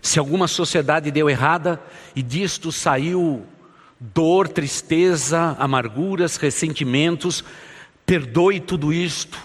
Se 0.00 0.18
alguma 0.18 0.46
sociedade 0.46 1.10
deu 1.10 1.28
errada 1.28 1.82
e 2.14 2.22
disto 2.22 2.70
saiu 2.70 3.44
dor, 3.98 4.46
tristeza, 4.46 5.56
amarguras, 5.58 6.36
ressentimentos, 6.36 7.44
Perdoe 8.06 8.60
tudo 8.60 8.92
isto, 8.92 9.36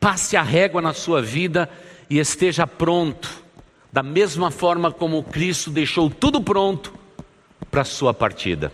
passe 0.00 0.34
a 0.34 0.42
régua 0.42 0.80
na 0.80 0.94
sua 0.94 1.20
vida 1.20 1.68
e 2.08 2.18
esteja 2.18 2.66
pronto, 2.66 3.44
da 3.92 4.02
mesma 4.02 4.50
forma 4.50 4.90
como 4.90 5.22
Cristo 5.22 5.70
deixou 5.70 6.08
tudo 6.08 6.40
pronto 6.40 6.94
para 7.70 7.82
a 7.82 7.84
sua 7.84 8.14
partida. 8.14 8.72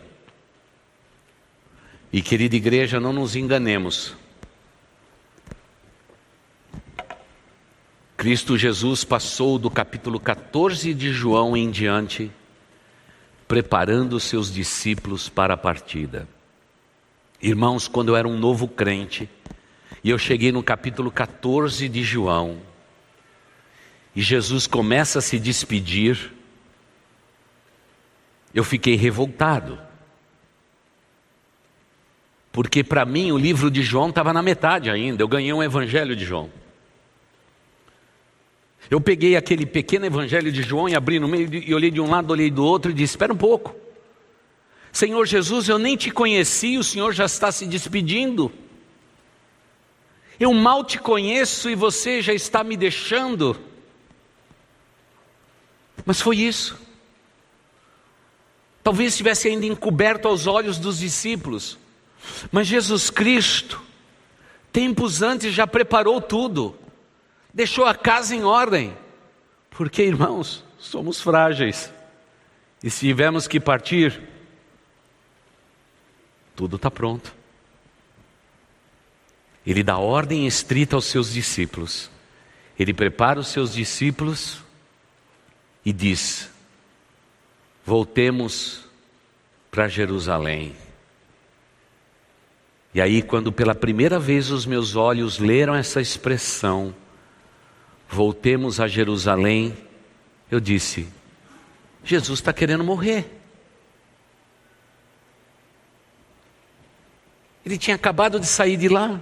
E 2.12 2.22
querida 2.22 2.54
igreja, 2.54 3.00
não 3.00 3.12
nos 3.12 3.34
enganemos. 3.34 4.14
Cristo 8.16 8.56
Jesus 8.56 9.02
passou 9.02 9.58
do 9.58 9.68
capítulo 9.68 10.20
14 10.20 10.94
de 10.94 11.12
João 11.12 11.56
em 11.56 11.70
diante, 11.70 12.30
preparando 13.48 14.20
seus 14.20 14.52
discípulos 14.52 15.28
para 15.28 15.54
a 15.54 15.56
partida. 15.56 16.35
Irmãos, 17.40 17.86
quando 17.86 18.08
eu 18.08 18.16
era 18.16 18.26
um 18.26 18.38
novo 18.38 18.66
crente, 18.66 19.28
e 20.02 20.10
eu 20.10 20.18
cheguei 20.18 20.52
no 20.52 20.62
capítulo 20.62 21.10
14 21.10 21.88
de 21.88 22.02
João, 22.02 22.60
e 24.14 24.22
Jesus 24.22 24.66
começa 24.66 25.18
a 25.18 25.22
se 25.22 25.38
despedir, 25.38 26.32
eu 28.54 28.64
fiquei 28.64 28.96
revoltado. 28.96 29.78
Porque 32.50 32.82
para 32.82 33.04
mim 33.04 33.30
o 33.32 33.36
livro 33.36 33.70
de 33.70 33.82
João 33.82 34.08
estava 34.08 34.32
na 34.32 34.42
metade 34.42 34.88
ainda, 34.88 35.22
eu 35.22 35.28
ganhei 35.28 35.52
um 35.52 35.62
evangelho 35.62 36.16
de 36.16 36.24
João. 36.24 36.50
Eu 38.88 39.00
peguei 39.00 39.36
aquele 39.36 39.66
pequeno 39.66 40.06
evangelho 40.06 40.50
de 40.50 40.62
João 40.62 40.88
e 40.88 40.94
abri 40.94 41.18
no 41.18 41.28
meio 41.28 41.52
e 41.52 41.74
olhei 41.74 41.90
de 41.90 42.00
um 42.00 42.08
lado, 42.08 42.30
olhei 42.30 42.50
do 42.50 42.64
outro 42.64 42.90
e 42.90 42.94
disse: 42.94 43.12
Espera 43.12 43.32
um 43.32 43.36
pouco. 43.36 43.74
Senhor 44.96 45.26
Jesus, 45.26 45.68
eu 45.68 45.78
nem 45.78 45.96
te 45.96 46.10
conheci, 46.10 46.78
o 46.78 46.84
Senhor 46.84 47.12
já 47.12 47.26
está 47.26 47.52
se 47.52 47.66
despedindo. 47.66 48.52
Eu 50.40 50.52
mal 50.54 50.84
te 50.84 50.98
conheço 50.98 51.68
e 51.68 51.74
você 51.74 52.22
já 52.22 52.32
está 52.32 52.64
me 52.64 52.76
deixando. 52.76 53.60
Mas 56.04 56.20
foi 56.20 56.38
isso. 56.38 56.78
Talvez 58.82 59.12
estivesse 59.12 59.48
ainda 59.48 59.66
encoberto 59.66 60.28
aos 60.28 60.46
olhos 60.46 60.78
dos 60.78 60.98
discípulos. 60.98 61.78
Mas 62.50 62.66
Jesus 62.66 63.10
Cristo, 63.10 63.82
tempos 64.72 65.22
antes, 65.22 65.52
já 65.52 65.66
preparou 65.66 66.20
tudo 66.20 66.76
deixou 67.56 67.86
a 67.86 67.94
casa 67.94 68.36
em 68.36 68.44
ordem. 68.44 68.94
Porque, 69.70 70.02
irmãos, 70.02 70.62
somos 70.78 71.20
frágeis. 71.20 71.90
E 72.84 72.90
se 72.90 73.00
tivermos 73.06 73.48
que 73.48 73.58
partir, 73.58 74.20
tudo 76.56 76.76
está 76.76 76.90
pronto. 76.90 77.34
Ele 79.66 79.82
dá 79.82 79.98
ordem 79.98 80.46
estrita 80.46 80.96
aos 80.96 81.04
seus 81.04 81.32
discípulos. 81.32 82.10
Ele 82.78 82.94
prepara 82.94 83.38
os 83.38 83.48
seus 83.48 83.74
discípulos 83.74 84.62
e 85.84 85.92
diz: 85.92 86.50
Voltemos 87.84 88.84
para 89.70 89.88
Jerusalém. 89.88 90.74
E 92.94 93.00
aí, 93.00 93.20
quando 93.20 93.52
pela 93.52 93.74
primeira 93.74 94.18
vez 94.18 94.50
os 94.50 94.64
meus 94.64 94.96
olhos 94.96 95.38
leram 95.38 95.74
essa 95.74 96.00
expressão, 96.00 96.94
voltemos 98.08 98.80
a 98.80 98.88
Jerusalém, 98.88 99.76
eu 100.50 100.60
disse: 100.60 101.06
Jesus 102.02 102.38
está 102.38 102.52
querendo 102.52 102.84
morrer. 102.84 103.30
Ele 107.66 107.76
tinha 107.76 107.96
acabado 107.96 108.38
de 108.38 108.46
sair 108.46 108.76
de 108.76 108.88
lá, 108.88 109.20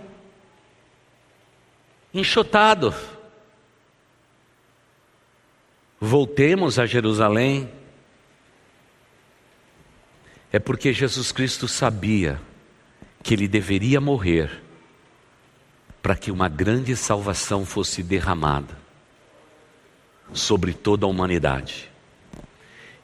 enxotado. 2.12 2.94
Voltemos 5.98 6.78
a 6.78 6.84
Jerusalém. 6.84 7.72
É 10.52 10.58
porque 10.58 10.92
Jesus 10.92 11.32
Cristo 11.32 11.66
sabia 11.66 12.38
que 13.22 13.32
ele 13.32 13.48
deveria 13.48 13.98
morrer 13.98 14.62
para 16.02 16.14
que 16.14 16.30
uma 16.30 16.46
grande 16.46 16.94
salvação 16.94 17.64
fosse 17.64 18.02
derramada 18.02 18.76
sobre 20.34 20.74
toda 20.74 21.06
a 21.06 21.08
humanidade. 21.08 21.90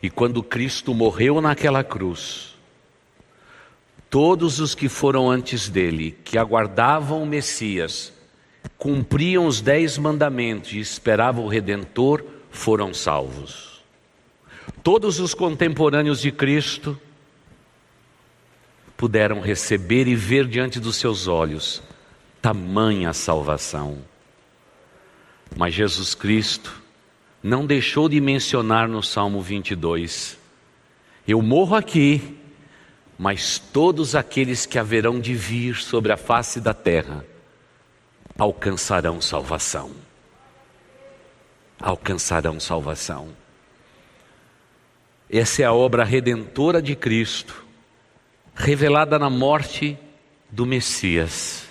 E 0.03 0.11
quando 0.11 0.43
Cristo 0.43 0.93
morreu 0.93 1.41
naquela 1.41 1.83
cruz, 1.83 2.50
todos 4.11 4.59
os 4.59 4.75
que 4.75 4.89
foram 4.89 5.31
antes 5.31 5.69
dele, 5.69 6.19
que 6.25 6.37
aguardavam 6.37 7.23
o 7.23 7.27
Messias, 7.27 8.13
cumpriam 8.77 9.47
os 9.47 9.61
dez 9.61 9.97
mandamentos 9.97 10.73
e 10.73 10.81
esperavam 10.81 11.45
o 11.45 11.49
Redentor, 11.49 12.25
foram 12.51 12.93
salvos. 12.93 13.81
Todos 14.83 15.21
os 15.21 15.33
contemporâneos 15.33 16.21
de 16.21 16.33
Cristo 16.33 16.99
puderam 18.97 19.41
receber 19.41 20.09
e 20.09 20.15
ver 20.15 20.47
diante 20.47 20.81
dos 20.81 20.97
seus 20.97 21.29
olhos 21.29 21.83
tamanha 22.43 23.13
salvação. 23.13 23.99
Mas 25.57 25.75
Jesus 25.75 26.15
Cristo 26.15 26.83
não 27.43 27.67
deixou 27.67 28.09
de 28.09 28.21
mencionar 28.21 28.89
no 28.89 29.03
Salmo 29.03 29.41
22: 29.41 30.39
Eu 31.27 31.43
morro 31.43 31.77
aqui, 31.77 32.40
mas 33.23 33.59
todos 33.59 34.15
aqueles 34.15 34.65
que 34.65 34.79
haverão 34.79 35.21
de 35.21 35.35
vir 35.35 35.77
sobre 35.77 36.11
a 36.11 36.17
face 36.17 36.59
da 36.59 36.73
terra 36.73 37.23
alcançarão 38.39 39.21
salvação. 39.21 39.91
Alcançarão 41.79 42.59
salvação. 42.59 43.29
Essa 45.29 45.61
é 45.61 45.65
a 45.67 45.73
obra 45.75 46.03
redentora 46.03 46.81
de 46.81 46.97
Cristo, 46.97 47.63
revelada 48.55 49.19
na 49.19 49.29
morte 49.29 49.99
do 50.49 50.65
Messias. 50.65 51.69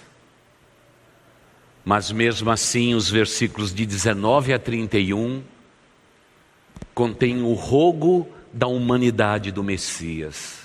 Mas 1.84 2.12
mesmo 2.12 2.52
assim, 2.52 2.94
os 2.94 3.10
versículos 3.10 3.74
de 3.74 3.88
19 3.88 4.54
a 4.54 4.60
31 4.60 5.42
contêm 6.94 7.42
o 7.42 7.54
rogo 7.54 8.30
da 8.54 8.68
humanidade 8.68 9.52
do 9.52 9.64
Messias. 9.64 10.59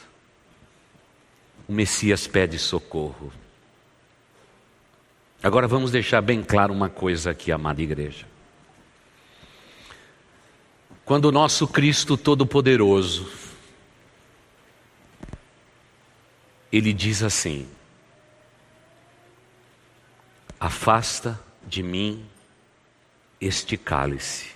O 1.69 1.73
Messias 1.73 2.27
pede 2.27 2.59
socorro. 2.59 3.33
Agora 5.43 5.69
vamos 5.69 5.91
deixar 5.91 6.21
bem 6.21 6.43
claro 6.43 6.73
uma 6.73 6.89
coisa 6.89 7.31
aqui, 7.31 7.53
amada 7.53 7.83
igreja. 7.83 8.27
Quando 11.05 11.27
o 11.27 11.33
nosso 11.33 11.69
Cristo 11.69 12.17
Todo-Poderoso, 12.17 13.45
Ele 16.75 16.93
diz 16.93 17.23
assim: 17.23 17.69
Afasta 20.59 21.41
de 21.65 21.85
mim 21.85 22.27
este 23.41 23.77
cálice. 23.77 24.51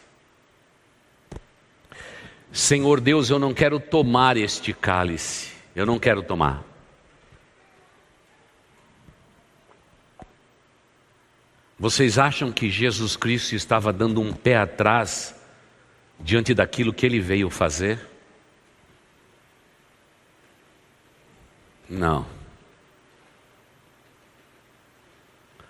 Senhor 2.51 3.01
Deus, 3.01 3.31
eu 3.31 3.39
não 3.39 3.55
quero 3.55 3.79
tomar 3.79 4.37
este 4.37 4.73
cálice, 4.73 5.53
eu 5.77 5.87
não 5.87 5.97
quero 5.97 6.21
tomar. 6.21 6.65
Vocês 11.79 12.19
acham 12.19 12.51
que 12.51 12.69
Jesus 12.69 13.17
Cristo 13.17 13.55
estava 13.55 13.93
dando 13.93 14.21
um 14.21 14.33
pé 14.33 14.57
atrás 14.57 15.35
diante 16.19 16.53
daquilo 16.53 16.93
que 16.93 17.07
ele 17.07 17.21
veio 17.21 17.49
fazer? 17.49 18.01
Não. 21.89 22.27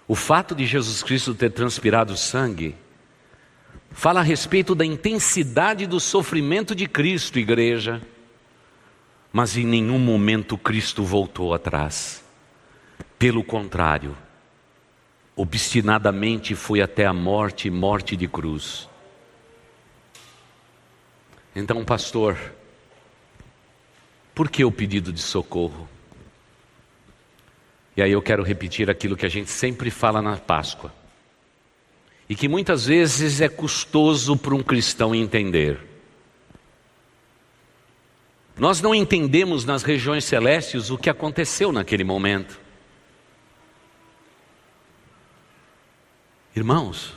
O 0.07 0.15
fato 0.15 0.55
de 0.55 0.65
Jesus 0.65 1.03
Cristo 1.03 1.35
ter 1.35 1.51
transpirado 1.51 2.17
sangue 2.17 2.75
fala 3.91 4.21
a 4.21 4.23
respeito 4.23 4.75
da 4.75 4.87
intensidade 4.87 5.87
do 5.87 6.01
sofrimento 6.01 6.75
de 6.75 6.89
Cristo, 6.89 7.39
igreja. 7.39 8.01
Mas 9.31 9.59
em 9.59 9.67
nenhum 9.67 9.99
momento 9.99 10.57
Cristo 10.57 11.05
voltou 11.05 11.53
atrás. 11.53 12.25
Pelo 13.19 13.45
contrário, 13.45 14.17
obstinadamente 15.39 16.57
foi 16.57 16.83
até 16.83 17.07
a 17.07 17.13
morte 17.13 17.71
morte 17.71 18.17
de 18.17 18.27
cruz. 18.27 18.89
Então, 21.55 21.85
pastor, 21.85 22.37
por 24.35 24.51
que 24.51 24.65
o 24.65 24.73
pedido 24.73 25.13
de 25.13 25.21
socorro? 25.21 25.89
E 27.97 28.03
aí 28.03 28.11
eu 28.11 28.21
quero 28.21 28.43
repetir 28.43 28.91
aquilo 28.91 29.17
que 29.17 29.27
a 29.27 29.29
gente 29.29 29.49
sempre 29.49 29.91
fala 29.93 30.21
na 30.21 30.37
Páscoa. 30.37 30.93
E 32.29 32.35
que 32.35 32.49
muitas 32.49 32.87
vezes 32.87 33.41
é 33.41 33.49
custoso 33.49 34.37
para 34.37 34.57
um 34.57 34.63
cristão 34.63 35.15
entender. 35.15 35.79
Nós 38.57 38.81
não 38.83 38.93
entendemos 38.93 39.65
nas 39.65 39.85
regiões 39.85 40.25
celestes 40.25 40.91
o 40.91 40.99
que 40.99 41.09
aconteceu 41.09 41.71
naquele 41.71 42.03
momento. 42.03 42.68
Irmãos, 46.59 47.15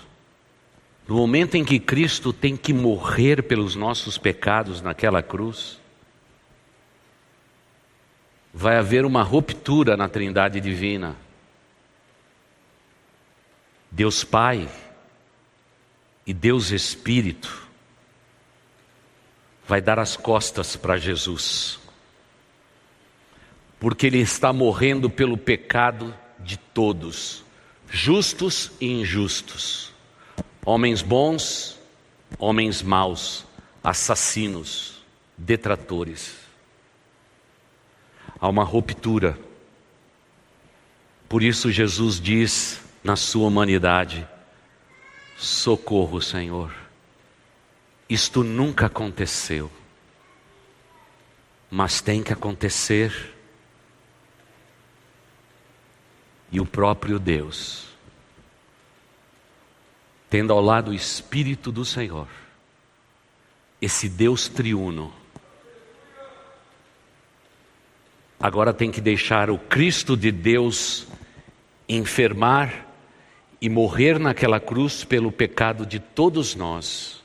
no 1.07 1.15
momento 1.15 1.55
em 1.55 1.65
que 1.65 1.79
Cristo 1.79 2.31
tem 2.31 2.55
que 2.55 2.71
morrer 2.71 3.41
pelos 3.41 3.75
nossos 3.75 4.15
pecados 4.15 4.83
naquela 4.83 5.23
cruz, 5.23 5.81
vai 8.53 8.77
haver 8.77 9.03
uma 9.03 9.23
ruptura 9.23 9.97
na 9.97 10.07
Trindade 10.07 10.61
Divina. 10.61 11.15
Deus 13.89 14.23
Pai 14.23 14.69
e 16.23 16.35
Deus 16.35 16.69
Espírito 16.69 17.67
vai 19.67 19.81
dar 19.81 19.97
as 19.97 20.15
costas 20.15 20.75
para 20.75 20.97
Jesus, 20.97 21.79
porque 23.79 24.05
Ele 24.05 24.19
está 24.19 24.53
morrendo 24.53 25.09
pelo 25.09 25.35
pecado 25.35 26.15
de 26.37 26.57
todos, 26.57 27.43
justos 27.91 28.71
e 28.79 28.87
injustos, 28.87 29.91
homens 30.65 31.01
bons, 31.01 31.77
homens 32.39 32.81
maus, 32.81 33.45
assassinos, 33.83 35.03
detratores. 35.37 36.37
Há 38.39 38.47
uma 38.47 38.63
ruptura. 38.63 39.37
Por 41.27 41.43
isso 41.43 41.69
Jesus 41.69 42.19
diz 42.19 42.81
na 43.03 43.17
sua 43.17 43.47
humanidade: 43.47 44.25
socorro, 45.37 46.21
Senhor. 46.21 46.73
Isto 48.09 48.43
nunca 48.43 48.87
aconteceu, 48.87 49.69
mas 51.69 52.01
tem 52.01 52.23
que 52.23 52.31
acontecer. 52.31 53.30
E 56.51 56.59
o 56.59 56.65
próprio 56.65 57.17
Deus, 57.17 57.85
tendo 60.29 60.51
ao 60.51 60.61
lado 60.61 60.91
o 60.91 60.93
Espírito 60.93 61.71
do 61.71 61.85
Senhor, 61.85 62.27
esse 63.81 64.09
Deus 64.09 64.49
triuno, 64.49 65.13
agora 68.39 68.73
tem 68.73 68.91
que 68.91 68.99
deixar 68.99 69.49
o 69.49 69.57
Cristo 69.57 70.17
de 70.17 70.31
Deus 70.31 71.07
enfermar 71.87 72.87
e 73.61 73.69
morrer 73.69 74.19
naquela 74.19 74.59
cruz 74.59 75.03
pelo 75.03 75.31
pecado 75.31 75.85
de 75.85 75.99
todos 75.99 76.55
nós. 76.55 77.21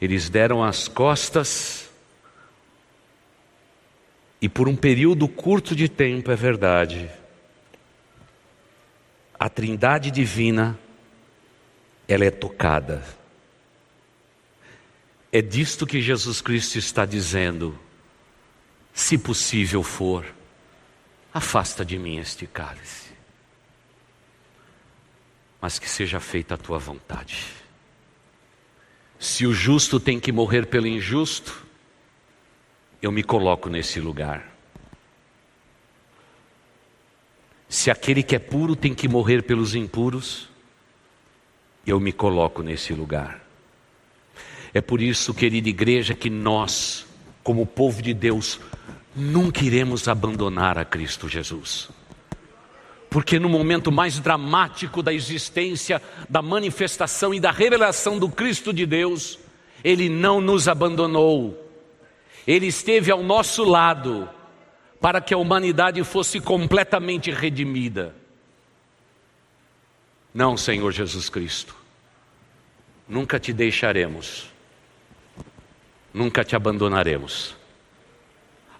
Eles 0.00 0.28
deram 0.28 0.62
as 0.62 0.88
costas 0.88 1.81
e 4.42 4.48
por 4.48 4.68
um 4.68 4.74
período 4.74 5.28
curto 5.28 5.76
de 5.76 5.88
tempo, 5.88 6.32
é 6.32 6.34
verdade, 6.34 7.08
a 9.38 9.48
Trindade 9.48 10.10
divina 10.10 10.76
ela 12.08 12.24
é 12.24 12.30
tocada. 12.30 13.04
É 15.30 15.40
disto 15.40 15.86
que 15.86 16.02
Jesus 16.02 16.40
Cristo 16.40 16.76
está 16.76 17.06
dizendo: 17.06 17.78
se 18.92 19.16
possível 19.16 19.84
for, 19.84 20.26
afasta 21.32 21.84
de 21.84 21.96
mim 21.96 22.18
este 22.18 22.44
cálice, 22.44 23.12
mas 25.60 25.78
que 25.78 25.88
seja 25.88 26.18
feita 26.18 26.54
a 26.54 26.58
tua 26.58 26.80
vontade. 26.80 27.46
Se 29.20 29.46
o 29.46 29.54
justo 29.54 30.00
tem 30.00 30.18
que 30.18 30.32
morrer 30.32 30.66
pelo 30.66 30.88
injusto, 30.88 31.61
eu 33.02 33.10
me 33.10 33.24
coloco 33.24 33.68
nesse 33.68 34.00
lugar. 34.00 34.48
Se 37.68 37.90
aquele 37.90 38.22
que 38.22 38.36
é 38.36 38.38
puro 38.38 38.76
tem 38.76 38.94
que 38.94 39.08
morrer 39.08 39.42
pelos 39.42 39.74
impuros, 39.74 40.48
eu 41.84 41.98
me 41.98 42.12
coloco 42.12 42.62
nesse 42.62 42.92
lugar. 42.92 43.42
É 44.72 44.80
por 44.80 45.02
isso, 45.02 45.34
querida 45.34 45.68
igreja, 45.68 46.14
que 46.14 46.30
nós, 46.30 47.04
como 47.42 47.66
povo 47.66 48.00
de 48.00 48.14
Deus, 48.14 48.60
nunca 49.16 49.64
iremos 49.64 50.06
abandonar 50.06 50.78
a 50.78 50.84
Cristo 50.84 51.28
Jesus. 51.28 51.90
Porque 53.10 53.38
no 53.38 53.48
momento 53.48 53.90
mais 53.90 54.18
dramático 54.18 55.02
da 55.02 55.12
existência, 55.12 56.00
da 56.28 56.40
manifestação 56.40 57.34
e 57.34 57.40
da 57.40 57.50
revelação 57.50 58.18
do 58.18 58.28
Cristo 58.28 58.72
de 58.72 58.86
Deus, 58.86 59.38
Ele 59.82 60.08
não 60.08 60.40
nos 60.40 60.68
abandonou. 60.68 61.61
Ele 62.46 62.66
esteve 62.66 63.10
ao 63.10 63.22
nosso 63.22 63.64
lado 63.64 64.28
para 65.00 65.20
que 65.20 65.34
a 65.34 65.38
humanidade 65.38 66.02
fosse 66.04 66.40
completamente 66.40 67.30
redimida. 67.30 68.14
Não, 70.34 70.56
Senhor 70.56 70.90
Jesus 70.92 71.28
Cristo, 71.28 71.76
nunca 73.08 73.38
te 73.38 73.52
deixaremos, 73.52 74.48
nunca 76.12 76.44
te 76.44 76.56
abandonaremos 76.56 77.62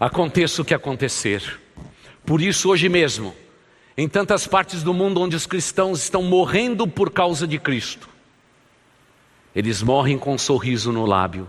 aconteça 0.05 0.61
o 0.61 0.65
que 0.65 0.75
acontecer. 0.75 1.61
Por 2.27 2.41
isso, 2.41 2.69
hoje 2.69 2.89
mesmo, 2.89 3.33
em 3.97 4.09
tantas 4.09 4.49
partes 4.49 4.83
do 4.83 4.93
mundo 4.93 5.21
onde 5.21 5.37
os 5.37 5.47
cristãos 5.47 6.03
estão 6.03 6.25
morrendo 6.25 6.89
por 6.89 7.13
causa 7.13 7.47
de 7.47 7.57
Cristo, 7.57 8.09
eles 9.55 9.81
morrem 9.81 10.19
com 10.19 10.35
um 10.35 10.39
sorriso 10.39 10.91
no 10.91 11.07
lábio 11.07 11.47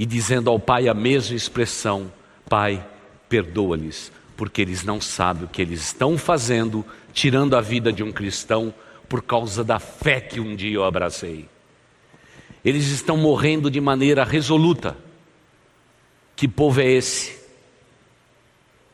e 0.00 0.06
dizendo 0.06 0.48
ao 0.48 0.58
Pai 0.58 0.88
a 0.88 0.94
mesma 0.94 1.36
expressão: 1.36 2.10
Pai, 2.48 2.82
perdoa-lhes, 3.28 4.10
porque 4.34 4.62
eles 4.62 4.82
não 4.82 4.98
sabem 4.98 5.44
o 5.44 5.48
que 5.48 5.60
eles 5.60 5.82
estão 5.82 6.16
fazendo, 6.16 6.82
tirando 7.12 7.54
a 7.54 7.60
vida 7.60 7.92
de 7.92 8.02
um 8.02 8.10
cristão 8.10 8.72
por 9.06 9.22
causa 9.22 9.62
da 9.62 9.78
fé 9.78 10.18
que 10.18 10.40
um 10.40 10.56
dia 10.56 10.74
eu 10.74 10.84
abracei. 10.84 11.46
Eles 12.64 12.86
estão 12.86 13.18
morrendo 13.18 13.70
de 13.70 13.78
maneira 13.78 14.24
resoluta. 14.24 14.96
Que 16.34 16.48
povo 16.48 16.80
é 16.80 16.86
esse? 16.86 17.38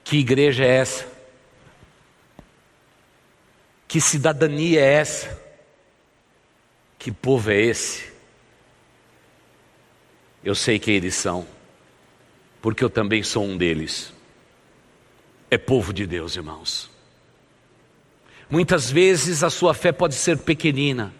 Que 0.02 0.16
igreja 0.16 0.64
é 0.64 0.76
essa? 0.78 1.06
Que 3.86 4.00
cidadania 4.00 4.80
é 4.80 4.94
essa? 4.94 5.40
Que 6.98 7.12
povo 7.12 7.52
é 7.52 7.60
esse? 7.60 8.15
Eu 10.46 10.54
sei 10.54 10.78
quem 10.78 10.94
eles 10.94 11.16
são, 11.16 11.44
porque 12.62 12.84
eu 12.84 12.88
também 12.88 13.20
sou 13.20 13.44
um 13.44 13.56
deles. 13.56 14.12
É 15.50 15.58
povo 15.58 15.92
de 15.92 16.06
Deus, 16.06 16.36
irmãos. 16.36 16.88
Muitas 18.48 18.88
vezes 18.88 19.42
a 19.42 19.50
sua 19.50 19.74
fé 19.74 19.90
pode 19.90 20.14
ser 20.14 20.38
pequenina, 20.38 21.12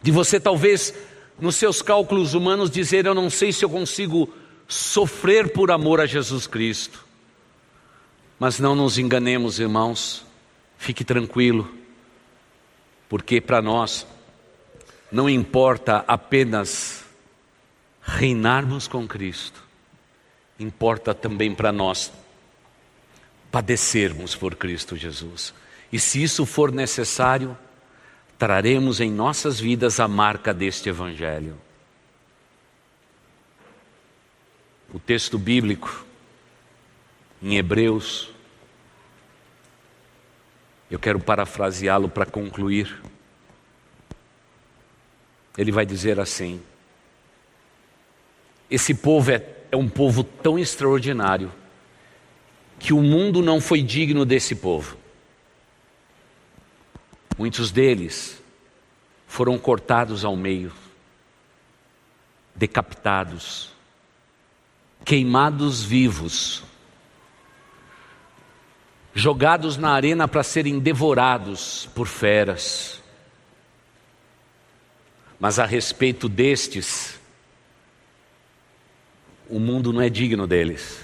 de 0.00 0.12
você 0.12 0.38
talvez 0.38 0.94
nos 1.36 1.56
seus 1.56 1.82
cálculos 1.82 2.32
humanos 2.32 2.70
dizer: 2.70 3.06
Eu 3.06 3.14
não 3.14 3.28
sei 3.28 3.52
se 3.52 3.64
eu 3.64 3.68
consigo 3.68 4.32
sofrer 4.68 5.52
por 5.52 5.72
amor 5.72 6.00
a 6.00 6.06
Jesus 6.06 6.46
Cristo. 6.46 7.04
Mas 8.38 8.60
não 8.60 8.76
nos 8.76 8.98
enganemos, 8.98 9.58
irmãos, 9.58 10.24
fique 10.78 11.02
tranquilo, 11.02 11.68
porque 13.08 13.40
para 13.40 13.60
nós 13.60 14.06
não 15.10 15.28
importa 15.28 16.04
apenas 16.06 16.99
reinarmos 18.18 18.88
com 18.88 19.06
Cristo, 19.06 19.62
importa 20.58 21.14
também 21.14 21.54
para 21.54 21.70
nós 21.70 22.12
padecermos 23.50 24.34
por 24.34 24.54
Cristo 24.54 24.96
Jesus. 24.96 25.54
E 25.92 25.98
se 25.98 26.22
isso 26.22 26.46
for 26.46 26.72
necessário, 26.72 27.56
traremos 28.38 29.00
em 29.00 29.10
nossas 29.10 29.58
vidas 29.58 30.00
a 30.00 30.06
marca 30.06 30.52
deste 30.54 30.88
Evangelho. 30.88 31.56
O 34.92 34.98
texto 34.98 35.38
bíblico 35.38 36.04
em 37.42 37.56
Hebreus. 37.56 38.30
Eu 40.90 40.98
quero 40.98 41.20
parafraseá-lo 41.20 42.08
para 42.08 42.26
concluir. 42.26 43.00
Ele 45.56 45.70
vai 45.70 45.86
dizer 45.86 46.18
assim: 46.18 46.60
Esse 48.70 48.94
povo 48.94 49.30
é, 49.30 49.44
é 49.70 49.76
um 49.76 49.88
povo 49.88 50.22
tão 50.22 50.58
extraordinário 50.58 51.52
que 52.78 52.92
o 52.92 53.02
mundo 53.02 53.42
não 53.42 53.60
foi 53.60 53.82
digno 53.82 54.24
desse 54.24 54.54
povo. 54.54 54.96
Muitos 57.36 57.70
deles 57.70 58.40
foram 59.26 59.58
cortados 59.58 60.24
ao 60.24 60.36
meio, 60.36 60.72
decapitados, 62.54 63.70
queimados 65.04 65.82
vivos 65.82 66.62
jogados 69.14 69.76
na 69.76 69.90
arena 69.90 70.26
para 70.26 70.42
serem 70.42 70.78
devorados 70.78 71.88
por 71.94 72.06
feras. 72.06 73.02
Mas 75.38 75.58
a 75.58 75.66
respeito 75.66 76.28
destes, 76.28 77.19
o 79.50 79.58
mundo 79.58 79.92
não 79.92 80.00
é 80.00 80.08
digno 80.08 80.46
deles. 80.46 81.00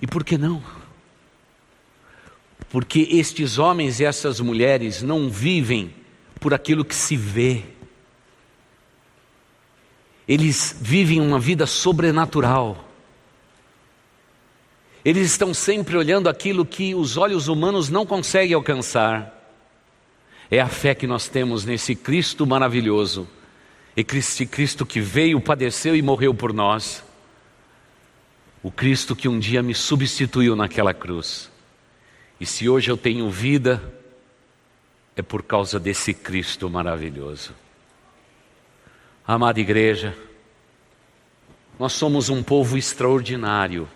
E 0.00 0.06
por 0.06 0.24
que 0.24 0.38
não? 0.38 0.62
Porque 2.70 3.08
estes 3.10 3.58
homens 3.58 4.00
e 4.00 4.04
essas 4.04 4.40
mulheres 4.40 5.02
não 5.02 5.28
vivem 5.28 5.94
por 6.38 6.54
aquilo 6.54 6.84
que 6.84 6.94
se 6.94 7.16
vê. 7.16 7.64
Eles 10.26 10.76
vivem 10.80 11.20
uma 11.20 11.38
vida 11.38 11.66
sobrenatural. 11.66 12.88
Eles 15.04 15.30
estão 15.30 15.52
sempre 15.52 15.96
olhando 15.96 16.28
aquilo 16.28 16.64
que 16.64 16.94
os 16.94 17.16
olhos 17.16 17.48
humanos 17.48 17.88
não 17.88 18.06
conseguem 18.06 18.54
alcançar. 18.54 19.36
É 20.50 20.60
a 20.60 20.68
fé 20.68 20.94
que 20.94 21.06
nós 21.06 21.28
temos 21.28 21.64
nesse 21.64 21.94
Cristo 21.94 22.46
maravilhoso, 22.46 23.28
esse 23.96 24.46
Cristo 24.46 24.86
que 24.86 25.00
veio, 25.00 25.40
padeceu 25.40 25.96
e 25.96 26.02
morreu 26.02 26.34
por 26.34 26.52
nós, 26.52 27.02
o 28.62 28.70
Cristo 28.70 29.16
que 29.16 29.28
um 29.28 29.38
dia 29.38 29.62
me 29.62 29.74
substituiu 29.74 30.54
naquela 30.54 30.92
cruz. 30.92 31.50
E 32.38 32.46
se 32.46 32.68
hoje 32.68 32.90
eu 32.90 32.96
tenho 32.96 33.28
vida, 33.30 33.82
é 35.16 35.22
por 35.22 35.42
causa 35.42 35.78
desse 35.78 36.14
Cristo 36.14 36.68
maravilhoso. 36.70 37.54
Amada 39.26 39.60
igreja, 39.60 40.16
nós 41.78 41.92
somos 41.92 42.28
um 42.28 42.42
povo 42.42 42.76
extraordinário, 42.76 43.88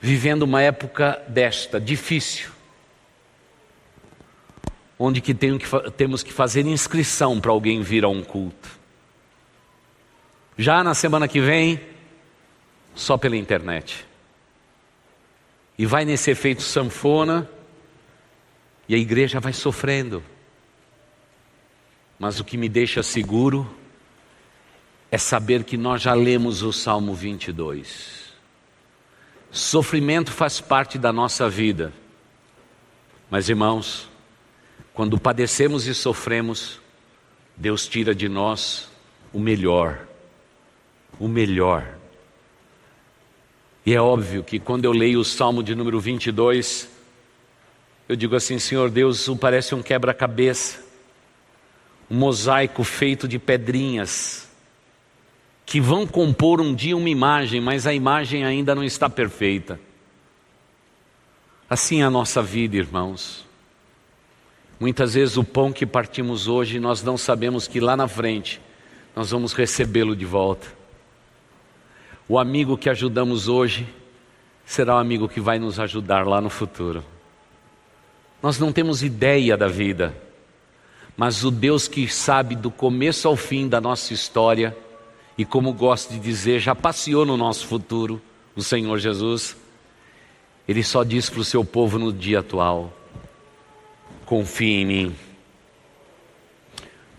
vivendo 0.00 0.42
uma 0.42 0.62
época 0.62 1.22
desta, 1.28 1.80
difícil, 1.80 2.50
onde 5.02 5.22
que, 5.22 5.32
que 5.32 5.90
temos 5.96 6.22
que 6.22 6.30
fazer 6.30 6.66
inscrição 6.66 7.40
para 7.40 7.50
alguém 7.50 7.80
vir 7.80 8.04
a 8.04 8.08
um 8.08 8.22
culto. 8.22 8.68
Já 10.58 10.84
na 10.84 10.92
semana 10.92 11.26
que 11.26 11.40
vem, 11.40 11.80
só 12.94 13.16
pela 13.16 13.34
internet. 13.34 14.06
E 15.78 15.86
vai 15.86 16.04
nesse 16.04 16.30
efeito 16.30 16.60
sanfona, 16.60 17.48
e 18.86 18.94
a 18.94 18.98
igreja 18.98 19.40
vai 19.40 19.54
sofrendo. 19.54 20.22
Mas 22.18 22.38
o 22.38 22.44
que 22.44 22.58
me 22.58 22.68
deixa 22.68 23.02
seguro 23.02 23.74
é 25.10 25.16
saber 25.16 25.64
que 25.64 25.78
nós 25.78 26.02
já 26.02 26.12
lemos 26.12 26.62
o 26.62 26.74
Salmo 26.74 27.14
22. 27.14 28.34
Sofrimento 29.50 30.30
faz 30.30 30.60
parte 30.60 30.98
da 30.98 31.10
nossa 31.10 31.48
vida. 31.48 31.90
Mas 33.30 33.48
irmãos, 33.48 34.09
quando 34.94 35.18
padecemos 35.18 35.86
e 35.86 35.94
sofremos, 35.94 36.80
Deus 37.56 37.86
tira 37.86 38.14
de 38.14 38.28
nós 38.28 38.88
o 39.32 39.38
melhor. 39.38 40.06
O 41.18 41.28
melhor. 41.28 41.96
E 43.84 43.94
é 43.94 44.00
óbvio 44.00 44.42
que 44.42 44.58
quando 44.58 44.84
eu 44.84 44.92
leio 44.92 45.20
o 45.20 45.24
Salmo 45.24 45.62
de 45.62 45.74
número 45.74 46.00
22, 46.00 46.88
eu 48.08 48.16
digo 48.16 48.34
assim: 48.34 48.58
Senhor 48.58 48.90
Deus, 48.90 49.28
parece 49.40 49.74
um 49.74 49.82
quebra-cabeça, 49.82 50.82
um 52.10 52.16
mosaico 52.16 52.84
feito 52.84 53.26
de 53.26 53.38
pedrinhas, 53.38 54.48
que 55.64 55.80
vão 55.80 56.06
compor 56.06 56.60
um 56.60 56.74
dia 56.74 56.96
uma 56.96 57.08
imagem, 57.08 57.60
mas 57.60 57.86
a 57.86 57.94
imagem 57.94 58.44
ainda 58.44 58.74
não 58.74 58.84
está 58.84 59.08
perfeita. 59.08 59.80
Assim 61.68 62.02
é 62.02 62.04
a 62.04 62.10
nossa 62.10 62.42
vida, 62.42 62.76
irmãos. 62.76 63.46
Muitas 64.80 65.12
vezes 65.12 65.36
o 65.36 65.44
pão 65.44 65.70
que 65.70 65.84
partimos 65.84 66.48
hoje, 66.48 66.80
nós 66.80 67.02
não 67.02 67.18
sabemos 67.18 67.68
que 67.68 67.78
lá 67.78 67.94
na 67.94 68.08
frente 68.08 68.58
nós 69.14 69.30
vamos 69.30 69.52
recebê-lo 69.52 70.16
de 70.16 70.24
volta. 70.24 70.66
O 72.26 72.38
amigo 72.38 72.78
que 72.78 72.88
ajudamos 72.88 73.46
hoje 73.46 73.86
será 74.64 74.94
o 74.94 74.98
amigo 74.98 75.28
que 75.28 75.38
vai 75.38 75.58
nos 75.58 75.78
ajudar 75.78 76.26
lá 76.26 76.40
no 76.40 76.48
futuro. 76.48 77.04
Nós 78.42 78.58
não 78.58 78.72
temos 78.72 79.02
ideia 79.02 79.54
da 79.54 79.68
vida, 79.68 80.16
mas 81.14 81.44
o 81.44 81.50
Deus 81.50 81.86
que 81.86 82.08
sabe 82.08 82.56
do 82.56 82.70
começo 82.70 83.28
ao 83.28 83.36
fim 83.36 83.68
da 83.68 83.82
nossa 83.82 84.14
história, 84.14 84.74
e 85.36 85.44
como 85.44 85.74
gosto 85.74 86.14
de 86.14 86.18
dizer, 86.18 86.58
já 86.58 86.74
passeou 86.74 87.26
no 87.26 87.36
nosso 87.36 87.66
futuro, 87.66 88.18
o 88.56 88.62
Senhor 88.62 88.98
Jesus, 88.98 89.54
Ele 90.66 90.82
só 90.82 91.04
diz 91.04 91.28
para 91.28 91.40
o 91.40 91.44
seu 91.44 91.62
povo 91.64 91.98
no 91.98 92.10
dia 92.10 92.38
atual: 92.38 92.96
confie 94.30 94.82
em 94.82 94.86
mim, 94.86 95.16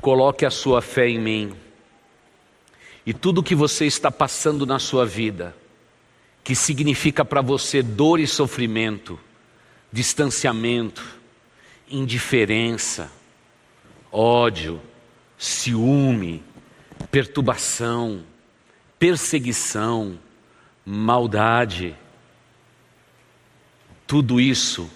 coloque 0.01 0.45
a 0.45 0.49
sua 0.49 0.81
fé 0.81 1.09
em 1.09 1.19
mim. 1.19 1.53
E 3.05 3.13
tudo 3.13 3.43
que 3.43 3.53
você 3.53 3.85
está 3.85 4.09
passando 4.09 4.65
na 4.65 4.79
sua 4.79 5.05
vida, 5.05 5.53
que 6.41 6.55
significa 6.55 7.25
para 7.25 7.41
você 7.41 7.83
dor 7.83 8.17
e 8.17 8.25
sofrimento, 8.25 9.19
distanciamento, 9.91 11.05
indiferença, 11.89 13.11
ódio, 14.09 14.79
ciúme, 15.37 16.41
perturbação, 17.11 18.23
perseguição, 18.97 20.17
maldade, 20.85 21.93
tudo 24.07 24.39
isso 24.39 24.89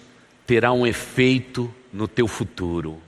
terá 0.46 0.72
um 0.72 0.86
efeito 0.86 1.70
no 1.96 2.06
teu 2.06 2.28
futuro, 2.28 3.00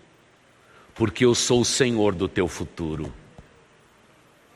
porque 0.95 1.25
eu 1.25 1.35
sou 1.35 1.61
o 1.61 1.65
Senhor 1.65 2.15
do 2.15 2.27
teu 2.27 2.49
futuro 2.49 3.13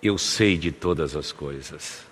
eu 0.03 0.19
sei 0.19 0.59
de 0.59 0.73
todas 0.73 1.15
as 1.15 1.31
coisas. 1.31 2.05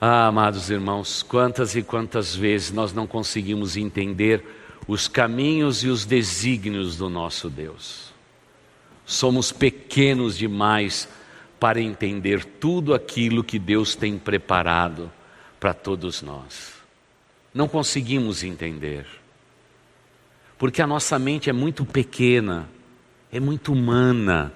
Ah, 0.00 0.26
amados 0.28 0.70
irmãos, 0.70 1.22
quantas 1.22 1.76
e 1.76 1.82
quantas 1.82 2.34
vezes 2.34 2.72
nós 2.72 2.94
não 2.94 3.06
conseguimos 3.06 3.76
entender 3.76 4.42
os 4.88 5.06
caminhos 5.06 5.84
e 5.84 5.88
os 5.88 6.06
desígnios 6.06 6.96
do 6.96 7.10
nosso 7.10 7.50
Deus. 7.50 8.10
Somos 9.04 9.52
pequenos 9.52 10.38
demais 10.38 11.06
para 11.58 11.78
entender 11.78 12.42
tudo 12.42 12.94
aquilo 12.94 13.44
que 13.44 13.58
Deus 13.58 13.94
tem 13.94 14.18
preparado 14.18 15.12
para 15.58 15.74
todos 15.74 16.22
nós. 16.22 16.72
Não 17.52 17.68
conseguimos 17.68 18.42
entender, 18.42 19.06
porque 20.60 20.82
a 20.82 20.86
nossa 20.86 21.18
mente 21.18 21.48
é 21.48 21.54
muito 21.54 21.86
pequena, 21.86 22.68
é 23.32 23.40
muito 23.40 23.72
humana 23.72 24.52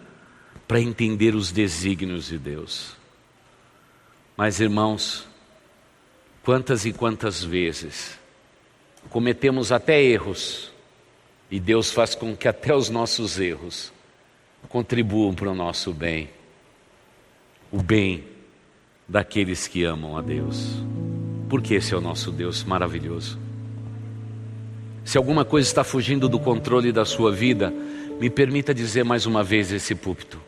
para 0.68 0.78
entender 0.78 1.34
os 1.34 1.50
desígnios 1.50 2.26
de 2.26 2.36
Deus. 2.36 2.94
Mas, 4.36 4.60
irmãos, 4.60 5.26
quantas 6.44 6.84
e 6.84 6.92
quantas 6.92 7.42
vezes 7.42 8.18
cometemos 9.08 9.72
até 9.72 10.02
erros 10.02 10.70
e 11.50 11.58
Deus 11.58 11.90
faz 11.90 12.14
com 12.14 12.36
que 12.36 12.48
até 12.48 12.76
os 12.76 12.90
nossos 12.90 13.40
erros 13.40 13.90
contribuam 14.68 15.32
para 15.32 15.50
o 15.50 15.54
nosso 15.54 15.90
bem, 15.90 16.28
o 17.72 17.82
bem 17.82 18.26
daqueles 19.08 19.66
que 19.66 19.84
amam 19.84 20.18
a 20.18 20.20
Deus, 20.20 20.82
porque 21.48 21.72
esse 21.72 21.94
é 21.94 21.96
o 21.96 22.02
nosso 22.02 22.30
Deus 22.30 22.62
maravilhoso. 22.62 23.38
Se 25.04 25.18
alguma 25.18 25.44
coisa 25.44 25.68
está 25.68 25.84
fugindo 25.84 26.28
do 26.28 26.38
controle 26.38 26.90
da 26.90 27.04
sua 27.04 27.30
vida, 27.30 27.72
me 28.18 28.30
permita 28.30 28.72
dizer 28.72 29.04
mais 29.04 29.26
uma 29.26 29.44
vez 29.44 29.70
esse 29.70 29.94
púlpito. 29.94 30.40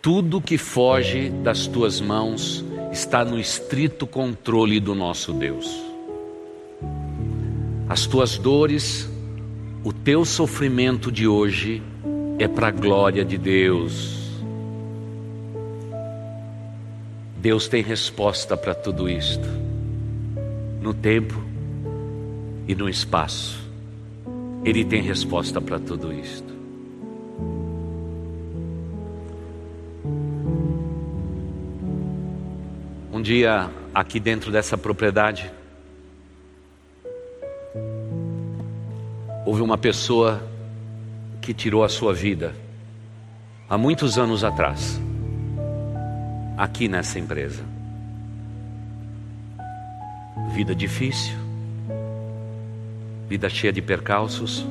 Tudo 0.00 0.40
que 0.40 0.58
foge 0.58 1.30
das 1.30 1.68
tuas 1.68 2.00
mãos 2.00 2.64
está 2.90 3.24
no 3.24 3.38
estrito 3.38 4.04
controle 4.04 4.80
do 4.80 4.96
nosso 4.96 5.32
Deus. 5.32 5.80
As 7.88 8.04
tuas 8.04 8.36
dores, 8.36 9.08
o 9.84 9.92
teu 9.92 10.24
sofrimento 10.24 11.12
de 11.12 11.28
hoje 11.28 11.80
é 12.40 12.48
para 12.48 12.66
a 12.66 12.72
glória 12.72 13.24
de 13.24 13.38
Deus. 13.38 14.20
Deus 17.36 17.68
tem 17.68 17.82
resposta 17.82 18.56
para 18.56 18.74
tudo 18.74 19.08
isto, 19.08 19.46
no 20.80 20.92
tempo 20.92 21.51
e 22.72 22.74
no 22.74 22.88
espaço. 22.88 23.60
Ele 24.64 24.84
tem 24.84 25.02
resposta 25.02 25.60
para 25.60 25.78
tudo 25.78 26.12
isto. 26.12 26.52
Um 33.12 33.20
dia, 33.20 33.70
aqui 33.94 34.18
dentro 34.18 34.50
dessa 34.50 34.76
propriedade, 34.78 35.52
houve 39.44 39.60
uma 39.60 39.76
pessoa 39.76 40.42
que 41.40 41.52
tirou 41.52 41.84
a 41.84 41.88
sua 41.88 42.14
vida 42.14 42.54
há 43.68 43.76
muitos 43.76 44.18
anos 44.18 44.44
atrás, 44.44 45.00
aqui 46.56 46.88
nessa 46.88 47.18
empresa. 47.18 47.62
Vida 50.54 50.74
difícil, 50.74 51.41
vida 53.32 53.48
cheia 53.48 53.72
de 53.72 53.80
percalços. 53.80 54.62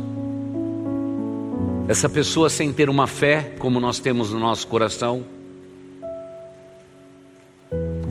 Essa 1.88 2.08
pessoa, 2.08 2.48
sem 2.48 2.72
ter 2.72 2.92
uma 2.92 3.08
fé 3.08 3.56
como 3.58 3.80
nós 3.80 3.98
temos 3.98 4.32
no 4.32 4.40
nosso 4.40 4.68
coração, 4.68 5.26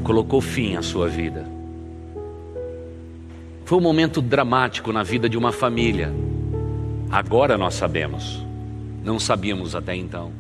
colocou 0.03 0.41
fim 0.41 0.75
à 0.75 0.83
sua 0.83 1.09
vida. 1.09 1.47
Foi 3.65 3.79
um 3.79 3.81
momento 3.81 4.21
dramático 4.21 4.93
na 4.93 5.05
vida 5.05 5.29
de 5.29 5.39
uma 5.39 5.53
família. 5.53 6.13
Agora 7.09 7.57
nós 7.57 7.75
sabemos, 7.75 8.45
não 9.05 9.21
sabíamos 9.21 9.77
até 9.77 9.95
então. 9.95 10.33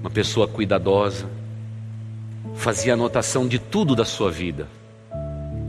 Uma 0.00 0.08
pessoa 0.08 0.48
cuidadosa, 0.48 1.28
fazia 2.54 2.94
anotação 2.94 3.46
de 3.46 3.58
tudo 3.58 3.94
da 3.94 4.06
sua 4.06 4.30
vida, 4.30 4.66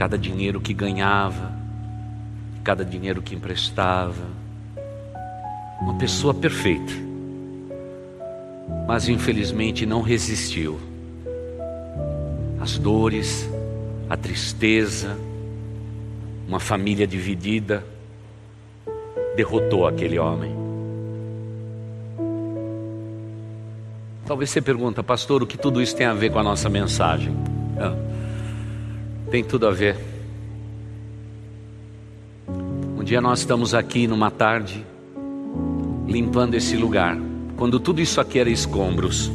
cada 0.02 0.18
dinheiro 0.18 0.60
que 0.60 0.74
ganhava, 0.74 1.54
cada 2.64 2.84
dinheiro 2.84 3.22
que 3.22 3.36
emprestava, 3.36 4.42
Uma 5.80 5.96
pessoa 5.96 6.34
perfeita. 6.34 6.92
Mas 8.88 9.08
infelizmente 9.08 9.86
não 9.86 10.02
resistiu. 10.02 10.80
As 12.60 12.80
dores, 12.80 13.48
a 14.10 14.18
tristeza, 14.18 15.16
uma 16.48 16.60
família 16.60 17.06
dividida, 17.06 17.84
derrotou 19.36 19.86
aquele 19.88 20.18
homem. 20.18 20.52
Talvez 24.26 24.50
você 24.50 24.62
pergunta, 24.62 25.04
pastor, 25.04 25.44
o 25.44 25.48
que 25.48 25.60
tudo 25.60 25.80
isso 25.80 25.96
tem 25.96 26.08
a 26.08 26.14
ver 26.16 26.32
com 26.32 26.40
a 26.40 26.44
nossa 26.44 26.70
mensagem? 26.70 27.36
Ah, 27.80 28.21
tem 29.32 29.46
tudo 29.46 29.66
a 29.66 29.72
ver. 29.72 29.98
Um 32.50 33.02
dia 33.02 33.22
nós 33.22 33.40
estamos 33.40 33.74
aqui 33.74 34.06
numa 34.06 34.30
tarde, 34.30 34.86
limpando 36.06 36.54
esse 36.56 36.76
lugar, 36.76 37.18
quando 37.56 37.80
tudo 37.80 38.02
isso 38.02 38.20
aqui 38.20 38.40
era 38.40 38.50
escombros. 38.50 39.32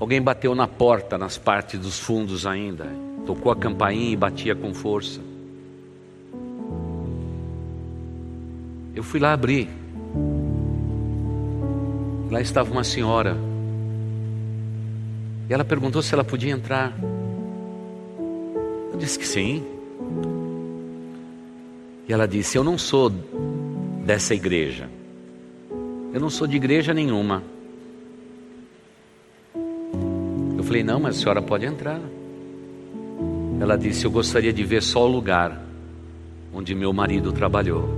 Alguém 0.00 0.22
bateu 0.22 0.54
na 0.54 0.66
porta, 0.66 1.18
nas 1.18 1.36
partes 1.36 1.78
dos 1.78 1.98
fundos 1.98 2.46
ainda, 2.46 2.86
tocou 3.26 3.52
a 3.52 3.56
campainha 3.56 4.12
e 4.12 4.16
batia 4.16 4.54
com 4.54 4.72
força. 4.72 5.20
Eu 8.94 9.02
fui 9.02 9.20
lá 9.20 9.34
abrir. 9.34 9.68
Lá 12.30 12.40
estava 12.40 12.72
uma 12.72 12.84
senhora. 12.84 13.36
E 15.48 15.54
ela 15.54 15.64
perguntou 15.64 16.02
se 16.02 16.12
ela 16.12 16.24
podia 16.24 16.52
entrar. 16.52 16.92
Eu 18.92 18.98
disse 18.98 19.18
que 19.18 19.26
sim. 19.26 19.64
E 22.08 22.12
ela 22.12 22.26
disse: 22.26 22.58
Eu 22.58 22.64
não 22.64 22.76
sou 22.76 23.10
dessa 24.04 24.34
igreja. 24.34 24.88
Eu 26.12 26.20
não 26.20 26.30
sou 26.30 26.46
de 26.46 26.56
igreja 26.56 26.92
nenhuma. 26.92 27.42
Eu 30.56 30.64
falei: 30.64 30.82
Não, 30.82 30.98
mas 30.98 31.16
a 31.16 31.20
senhora 31.20 31.42
pode 31.42 31.64
entrar. 31.64 32.00
Ela 33.60 33.76
disse: 33.76 34.04
Eu 34.04 34.10
gostaria 34.10 34.52
de 34.52 34.64
ver 34.64 34.82
só 34.82 35.04
o 35.04 35.10
lugar 35.10 35.62
onde 36.52 36.74
meu 36.74 36.92
marido 36.92 37.32
trabalhou. 37.32 37.88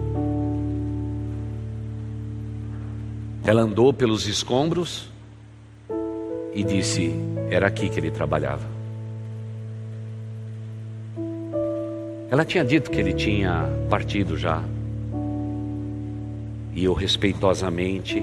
Ela 3.44 3.62
andou 3.62 3.92
pelos 3.94 4.26
escombros 4.26 5.08
e 6.54 6.62
disse: 6.62 7.12
Era 7.50 7.66
aqui 7.66 7.88
que 7.88 7.98
ele 7.98 8.10
trabalhava. 8.10 8.66
Ela 12.30 12.44
tinha 12.44 12.64
dito 12.64 12.90
que 12.90 13.00
ele 13.00 13.14
tinha 13.14 13.64
partido 13.88 14.36
já. 14.36 14.62
E 16.74 16.84
eu 16.84 16.92
respeitosamente 16.92 18.22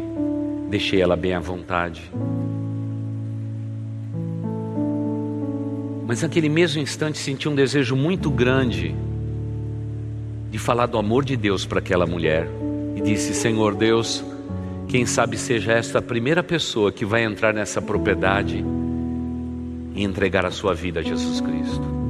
deixei 0.69 1.01
ela 1.01 1.15
bem 1.15 1.33
à 1.33 1.39
vontade. 1.39 2.11
Mas 6.07 6.21
naquele 6.21 6.49
mesmo 6.49 6.81
instante 6.81 7.17
senti 7.17 7.49
um 7.49 7.55
desejo 7.55 7.95
muito 7.95 8.29
grande 8.29 8.95
de 10.51 10.59
falar 10.59 10.85
do 10.85 10.97
amor 10.97 11.25
de 11.25 11.35
Deus 11.35 11.65
para 11.65 11.79
aquela 11.79 12.05
mulher. 12.05 12.47
E 12.95 13.01
disse: 13.01 13.33
Senhor 13.33 13.73
Deus, 13.73 14.23
quem 14.95 15.05
sabe 15.05 15.37
seja 15.37 15.73
esta 15.73 15.99
a 15.99 16.01
primeira 16.01 16.41
pessoa 16.41 16.89
que 16.89 17.03
vai 17.03 17.21
entrar 17.21 17.53
nessa 17.53 17.81
propriedade 17.81 18.63
e 19.93 20.01
entregar 20.01 20.45
a 20.45 20.51
sua 20.51 20.73
vida 20.73 21.01
a 21.01 21.03
Jesus 21.03 21.41
Cristo 21.41 22.05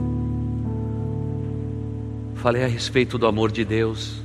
falei 2.46 2.64
a 2.64 2.68
respeito 2.68 3.18
do 3.18 3.26
amor 3.26 3.52
de 3.52 3.66
Deus. 3.66 4.22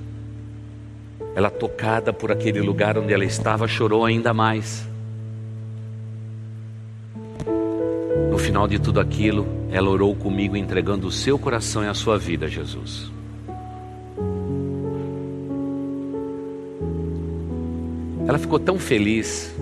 Ela, 1.35 1.49
tocada 1.49 2.13
por 2.13 2.31
aquele 2.31 2.61
lugar 2.61 2.99
onde 2.99 3.15
ela 3.15 3.25
estava, 3.25 3.67
chorou 3.67 4.05
ainda 4.05 4.35
mais. 4.35 4.87
No 8.31 8.37
final 8.37 8.69
de 8.69 8.79
tudo 8.79 9.01
aquilo, 9.01 9.47
ela 9.73 9.89
orou 9.89 10.15
comigo, 10.15 10.55
entregando 10.55 11.07
o 11.07 11.11
seu 11.11 11.39
coração 11.39 11.83
e 11.83 11.89
a 11.89 11.95
sua 11.95 12.19
vida 12.19 12.45
a 12.45 12.49
Jesus. 12.51 13.11
Ela 18.31 18.39
ficou 18.39 18.61
tão 18.61 18.79
feliz, 18.79 19.53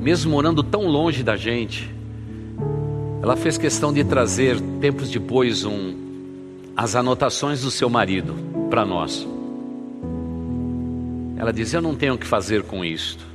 mesmo 0.00 0.30
morando 0.30 0.62
tão 0.62 0.86
longe 0.86 1.24
da 1.24 1.36
gente. 1.36 1.92
Ela 3.20 3.36
fez 3.36 3.58
questão 3.58 3.92
de 3.92 4.04
trazer, 4.04 4.56
tempos 4.80 5.10
depois, 5.10 5.64
um, 5.64 5.96
as 6.76 6.94
anotações 6.94 7.62
do 7.62 7.72
seu 7.72 7.90
marido 7.90 8.36
para 8.70 8.86
nós. 8.86 9.26
Ela 11.36 11.52
diz: 11.52 11.74
Eu 11.74 11.82
não 11.82 11.96
tenho 11.96 12.14
o 12.14 12.18
que 12.18 12.24
fazer 12.24 12.62
com 12.62 12.84
isto. 12.84 13.26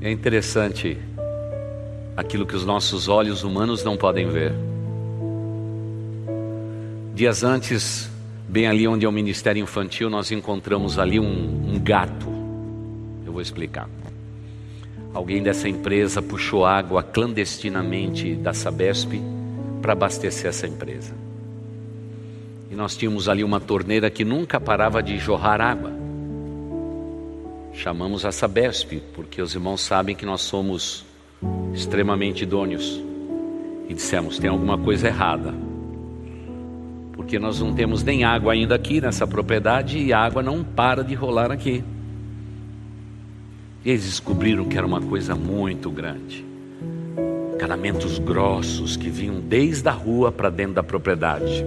É 0.00 0.10
interessante 0.10 0.98
aquilo 2.16 2.44
que 2.44 2.56
os 2.56 2.66
nossos 2.66 3.06
olhos 3.06 3.44
humanos 3.44 3.84
não 3.84 3.96
podem 3.96 4.28
ver. 4.28 4.52
Dias 7.14 7.44
antes, 7.44 8.12
bem 8.54 8.68
ali 8.68 8.86
onde 8.86 9.04
é 9.04 9.08
o 9.08 9.10
Ministério 9.10 9.60
Infantil, 9.60 10.08
nós 10.08 10.30
encontramos 10.30 10.96
ali 10.96 11.18
um, 11.18 11.74
um 11.74 11.76
gato. 11.76 12.28
Eu 13.26 13.32
vou 13.32 13.42
explicar. 13.42 13.90
Alguém 15.12 15.42
dessa 15.42 15.68
empresa 15.68 16.22
puxou 16.22 16.64
água 16.64 17.02
clandestinamente 17.02 18.36
da 18.36 18.54
Sabesp 18.54 19.20
para 19.82 19.92
abastecer 19.92 20.46
essa 20.46 20.68
empresa. 20.68 21.16
E 22.70 22.76
nós 22.76 22.96
tínhamos 22.96 23.28
ali 23.28 23.42
uma 23.42 23.58
torneira 23.58 24.08
que 24.08 24.24
nunca 24.24 24.60
parava 24.60 25.02
de 25.02 25.18
jorrar 25.18 25.60
água. 25.60 25.92
Chamamos 27.72 28.24
a 28.24 28.30
Sabesp, 28.30 29.02
porque 29.14 29.42
os 29.42 29.52
irmãos 29.52 29.80
sabem 29.80 30.14
que 30.14 30.24
nós 30.24 30.42
somos 30.42 31.04
extremamente 31.74 32.44
idôneos. 32.44 33.02
E 33.88 33.94
dissemos: 33.94 34.38
tem 34.38 34.48
alguma 34.48 34.78
coisa 34.78 35.08
errada. 35.08 35.63
Porque 37.24 37.38
nós 37.38 37.58
não 37.58 37.72
temos 37.72 38.02
nem 38.02 38.22
água 38.22 38.52
ainda 38.52 38.74
aqui 38.74 39.00
nessa 39.00 39.26
propriedade 39.26 39.98
e 39.98 40.12
a 40.12 40.18
água 40.18 40.42
não 40.42 40.62
para 40.62 41.02
de 41.02 41.14
rolar 41.14 41.50
aqui. 41.50 41.82
Eles 43.82 44.04
descobriram 44.04 44.66
que 44.66 44.76
era 44.76 44.86
uma 44.86 45.00
coisa 45.00 45.34
muito 45.34 45.90
grande. 45.90 46.44
Encanamentos 47.54 48.18
grossos 48.18 48.94
que 48.94 49.08
vinham 49.08 49.40
desde 49.40 49.88
a 49.88 49.92
rua 49.92 50.30
para 50.30 50.50
dentro 50.50 50.74
da 50.74 50.82
propriedade. 50.82 51.64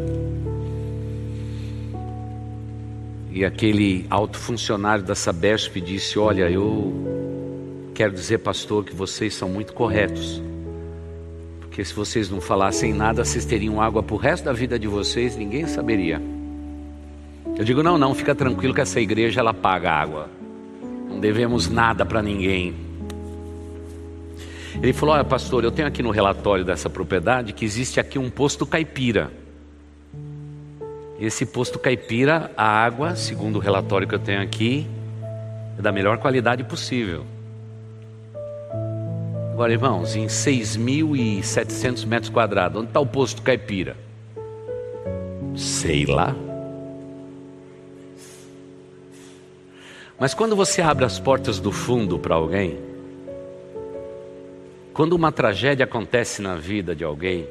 E 3.32 3.44
aquele 3.44 4.06
alto 4.12 4.38
funcionário 4.38 5.04
da 5.04 5.16
Sabesp 5.16 5.82
disse: 5.82 6.20
Olha, 6.20 6.52
eu 6.52 6.94
quero 7.96 8.14
dizer, 8.14 8.38
pastor, 8.38 8.86
que 8.86 8.94
vocês 8.96 9.34
são 9.34 9.50
muito 9.50 9.74
corretos. 9.74 10.40
Porque 11.78 11.86
se 11.86 11.94
vocês 11.94 12.28
não 12.28 12.42
falassem 12.42 12.92
nada, 12.92 13.24
vocês 13.24 13.46
teriam 13.46 13.80
água 13.80 14.02
para 14.02 14.16
o 14.16 14.18
resto 14.18 14.46
da 14.46 14.52
vida 14.52 14.80
de 14.80 14.88
vocês, 14.88 15.38
ninguém 15.38 15.68
saberia. 15.68 16.20
Eu 17.56 17.64
digo: 17.64 17.84
Não, 17.84 18.00
não, 18.00 18.16
fica 18.16 18.34
tranquilo 18.34 18.74
que 18.74 18.82
essa 18.82 19.00
igreja 19.00 19.42
ela 19.42 19.54
paga 19.54 19.92
água. 19.92 20.28
Não 21.08 21.20
devemos 21.20 21.70
nada 21.70 22.04
para 22.04 22.20
ninguém. 22.20 22.74
Ele 24.82 24.92
falou: 24.92 25.14
Olha, 25.14 25.24
pastor, 25.24 25.64
eu 25.64 25.72
tenho 25.72 25.88
aqui 25.88 26.02
no 26.02 26.10
relatório 26.10 26.66
dessa 26.66 26.90
propriedade 26.90 27.54
que 27.54 27.64
existe 27.64 28.00
aqui 28.00 28.18
um 28.18 28.32
posto 28.32 28.66
caipira. 28.66 29.32
Esse 31.20 31.46
posto 31.46 31.78
caipira, 31.78 32.52
a 32.58 32.66
água, 32.66 33.16
segundo 33.16 33.58
o 33.58 33.60
relatório 33.60 34.08
que 34.08 34.16
eu 34.16 34.20
tenho 34.20 34.42
aqui, 34.42 34.88
é 35.78 35.82
da 35.84 35.92
melhor 35.92 36.18
qualidade 36.18 36.64
possível. 36.64 37.24
Agora, 39.58 39.74
irmãos, 39.74 40.16
em 40.16 40.28
6.700 40.28 42.06
metros 42.06 42.30
quadrados, 42.30 42.80
onde 42.80 42.90
está 42.90 43.00
o 43.00 43.08
posto 43.08 43.42
caipira? 43.42 43.98
Sei 45.56 46.06
lá. 46.06 46.36
Mas 50.20 50.36
quando 50.36 50.56
você 50.56 50.80
abre 50.80 51.06
as 51.06 51.20
portas 51.20 51.60
do 51.60 51.72
fundo 51.72 52.20
para 52.20 52.36
alguém, 52.36 52.78
quando 54.94 55.14
uma 55.14 55.32
tragédia 55.32 55.86
acontece 55.86 56.40
na 56.40 56.54
vida 56.54 56.96
de 56.96 57.04
alguém, 57.04 57.48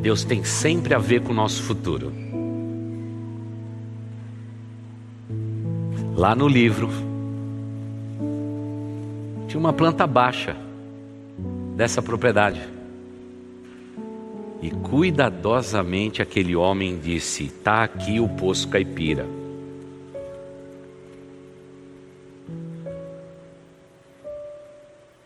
Deus 0.00 0.22
tem 0.22 0.44
sempre 0.44 0.94
a 0.94 0.98
ver 0.98 1.22
com 1.22 1.32
o 1.32 1.34
nosso 1.34 1.64
futuro. 1.64 2.12
Lá 6.14 6.36
no 6.36 6.46
livro, 6.46 6.88
tinha 9.48 9.58
uma 9.58 9.72
planta 9.72 10.06
baixa 10.06 10.69
dessa 11.80 12.02
propriedade. 12.02 12.60
E 14.60 14.70
cuidadosamente 14.70 16.20
aquele 16.20 16.54
homem 16.54 16.98
disse: 16.98 17.44
Está 17.44 17.84
aqui 17.84 18.20
o 18.20 18.28
poço 18.28 18.68
caipira. 18.68 19.26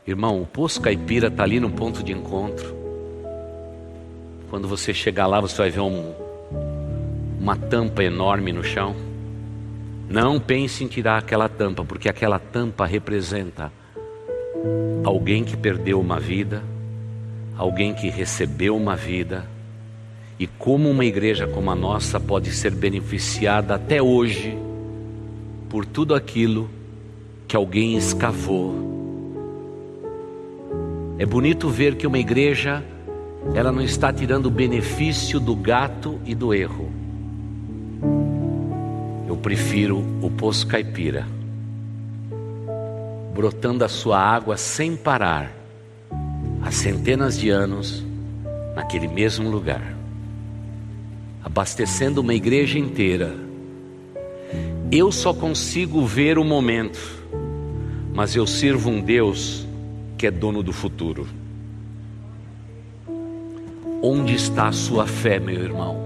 Irmão, 0.06 0.40
o 0.40 0.46
Poço 0.46 0.82
Caipira 0.82 1.28
está 1.28 1.44
ali 1.44 1.58
no 1.58 1.70
ponto 1.70 2.02
de 2.02 2.12
encontro. 2.12 2.76
Quando 4.50 4.68
você 4.68 4.92
chegar 4.92 5.26
lá, 5.26 5.40
você 5.40 5.56
vai 5.56 5.70
ver 5.70 5.80
um, 5.80 6.12
uma 7.40 7.56
tampa 7.56 8.04
enorme 8.04 8.52
no 8.52 8.62
chão. 8.62 8.94
Não 10.06 10.38
pense 10.38 10.84
em 10.84 10.88
tirar 10.88 11.16
aquela 11.16 11.48
tampa, 11.48 11.86
porque 11.86 12.06
aquela 12.06 12.38
tampa 12.38 12.84
representa 12.84 13.72
alguém 15.04 15.44
que 15.44 15.56
perdeu 15.56 16.00
uma 16.00 16.18
vida, 16.18 16.62
alguém 17.56 17.94
que 17.94 18.08
recebeu 18.08 18.76
uma 18.76 18.96
vida, 18.96 19.46
e 20.38 20.46
como 20.46 20.90
uma 20.90 21.04
igreja 21.04 21.46
como 21.46 21.70
a 21.70 21.74
nossa 21.74 22.18
pode 22.18 22.50
ser 22.50 22.74
beneficiada 22.74 23.74
até 23.74 24.02
hoje 24.02 24.58
por 25.68 25.86
tudo 25.86 26.14
aquilo 26.14 26.68
que 27.46 27.56
alguém 27.56 27.96
escavou. 27.96 28.74
É 31.18 31.24
bonito 31.24 31.68
ver 31.68 31.94
que 31.94 32.06
uma 32.06 32.18
igreja 32.18 32.82
ela 33.54 33.70
não 33.70 33.82
está 33.82 34.12
tirando 34.12 34.46
o 34.46 34.50
benefício 34.50 35.38
do 35.38 35.54
gato 35.54 36.18
e 36.24 36.34
do 36.34 36.54
erro. 36.54 36.90
Eu 39.28 39.36
prefiro 39.36 40.04
o 40.22 40.30
poço 40.30 40.66
caipira, 40.66 41.26
brotando 43.34 43.84
a 43.84 43.88
sua 43.88 44.16
água 44.16 44.56
sem 44.56 44.96
parar, 44.96 45.52
há 46.62 46.70
centenas 46.70 47.36
de 47.36 47.50
anos, 47.50 48.04
naquele 48.76 49.08
mesmo 49.08 49.50
lugar, 49.50 49.82
abastecendo 51.42 52.20
uma 52.20 52.32
igreja 52.32 52.78
inteira. 52.78 53.34
Eu 54.90 55.10
só 55.10 55.34
consigo 55.34 56.06
ver 56.06 56.38
o 56.38 56.44
momento, 56.44 57.00
mas 58.14 58.36
eu 58.36 58.46
sirvo 58.46 58.88
um 58.88 59.00
Deus 59.00 59.66
que 60.16 60.28
é 60.28 60.30
dono 60.30 60.62
do 60.62 60.72
futuro. 60.72 61.26
Onde 64.00 64.34
está 64.34 64.68
a 64.68 64.72
sua 64.72 65.08
fé, 65.08 65.40
meu 65.40 65.60
irmão? 65.60 65.98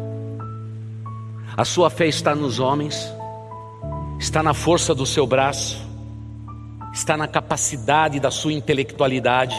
A 1.54 1.64
sua 1.64 1.90
fé 1.90 2.06
está 2.06 2.34
nos 2.34 2.58
homens, 2.58 3.12
está 4.18 4.42
na 4.42 4.54
força 4.54 4.94
do 4.94 5.04
seu 5.04 5.26
braço, 5.26 5.87
está 6.98 7.16
na 7.16 7.28
capacidade 7.28 8.18
da 8.18 8.30
sua 8.30 8.52
intelectualidade, 8.52 9.56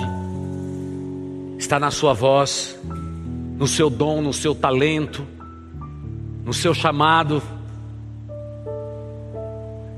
está 1.57 1.79
na 1.79 1.89
sua 1.89 2.13
voz, 2.13 2.77
no 3.57 3.65
seu 3.65 3.89
dom, 3.89 4.21
no 4.21 4.33
seu 4.33 4.53
talento, 4.53 5.25
no 6.45 6.53
seu 6.53 6.73
chamado. 6.73 7.41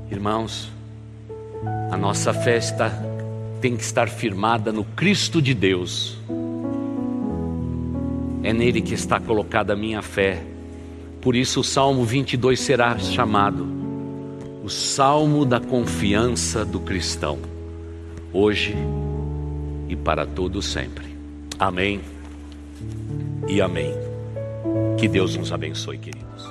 Irmãos, 0.08 0.70
a 1.90 1.96
nossa 1.96 2.32
fé 2.32 2.58
está, 2.58 2.92
tem 3.60 3.76
que 3.76 3.82
estar 3.82 4.08
firmada 4.08 4.72
no 4.72 4.84
Cristo 4.84 5.42
de 5.42 5.52
Deus 5.52 6.16
é 8.44 8.52
nele 8.52 8.82
que 8.82 8.92
está 8.92 9.20
colocada 9.20 9.72
a 9.72 9.76
minha 9.76 10.02
fé. 10.02 10.42
Por 11.20 11.36
isso 11.36 11.60
o 11.60 11.64
Salmo 11.64 12.04
22 12.04 12.58
será 12.58 12.98
chamado 12.98 13.81
o 14.62 14.68
Salmo 14.68 15.44
da 15.44 15.58
confiança 15.58 16.64
do 16.64 16.78
cristão, 16.78 17.38
hoje 18.32 18.76
e 19.88 19.96
para 19.96 20.24
todo 20.24 20.62
sempre. 20.62 21.16
Amém 21.58 22.00
e 23.48 23.60
amém. 23.60 23.92
Que 24.96 25.08
Deus 25.08 25.34
nos 25.36 25.52
abençoe, 25.52 25.98
queridos. 25.98 26.48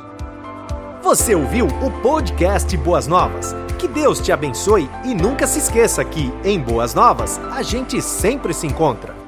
Você 1.01 1.33
ouviu 1.33 1.67
o 1.67 2.01
podcast 2.01 2.75
Boas 2.77 3.07
Novas? 3.07 3.55
Que 3.79 3.87
Deus 3.87 4.19
te 4.19 4.31
abençoe 4.33 4.89
e 5.05 5.15
nunca 5.15 5.47
se 5.47 5.59
esqueça 5.59 6.03
que, 6.03 6.31
em 6.43 6.59
Boas 6.59 6.93
Novas, 6.93 7.39
a 7.49 7.63
gente 7.63 8.01
sempre 8.01 8.53
se 8.53 8.67
encontra. 8.67 9.20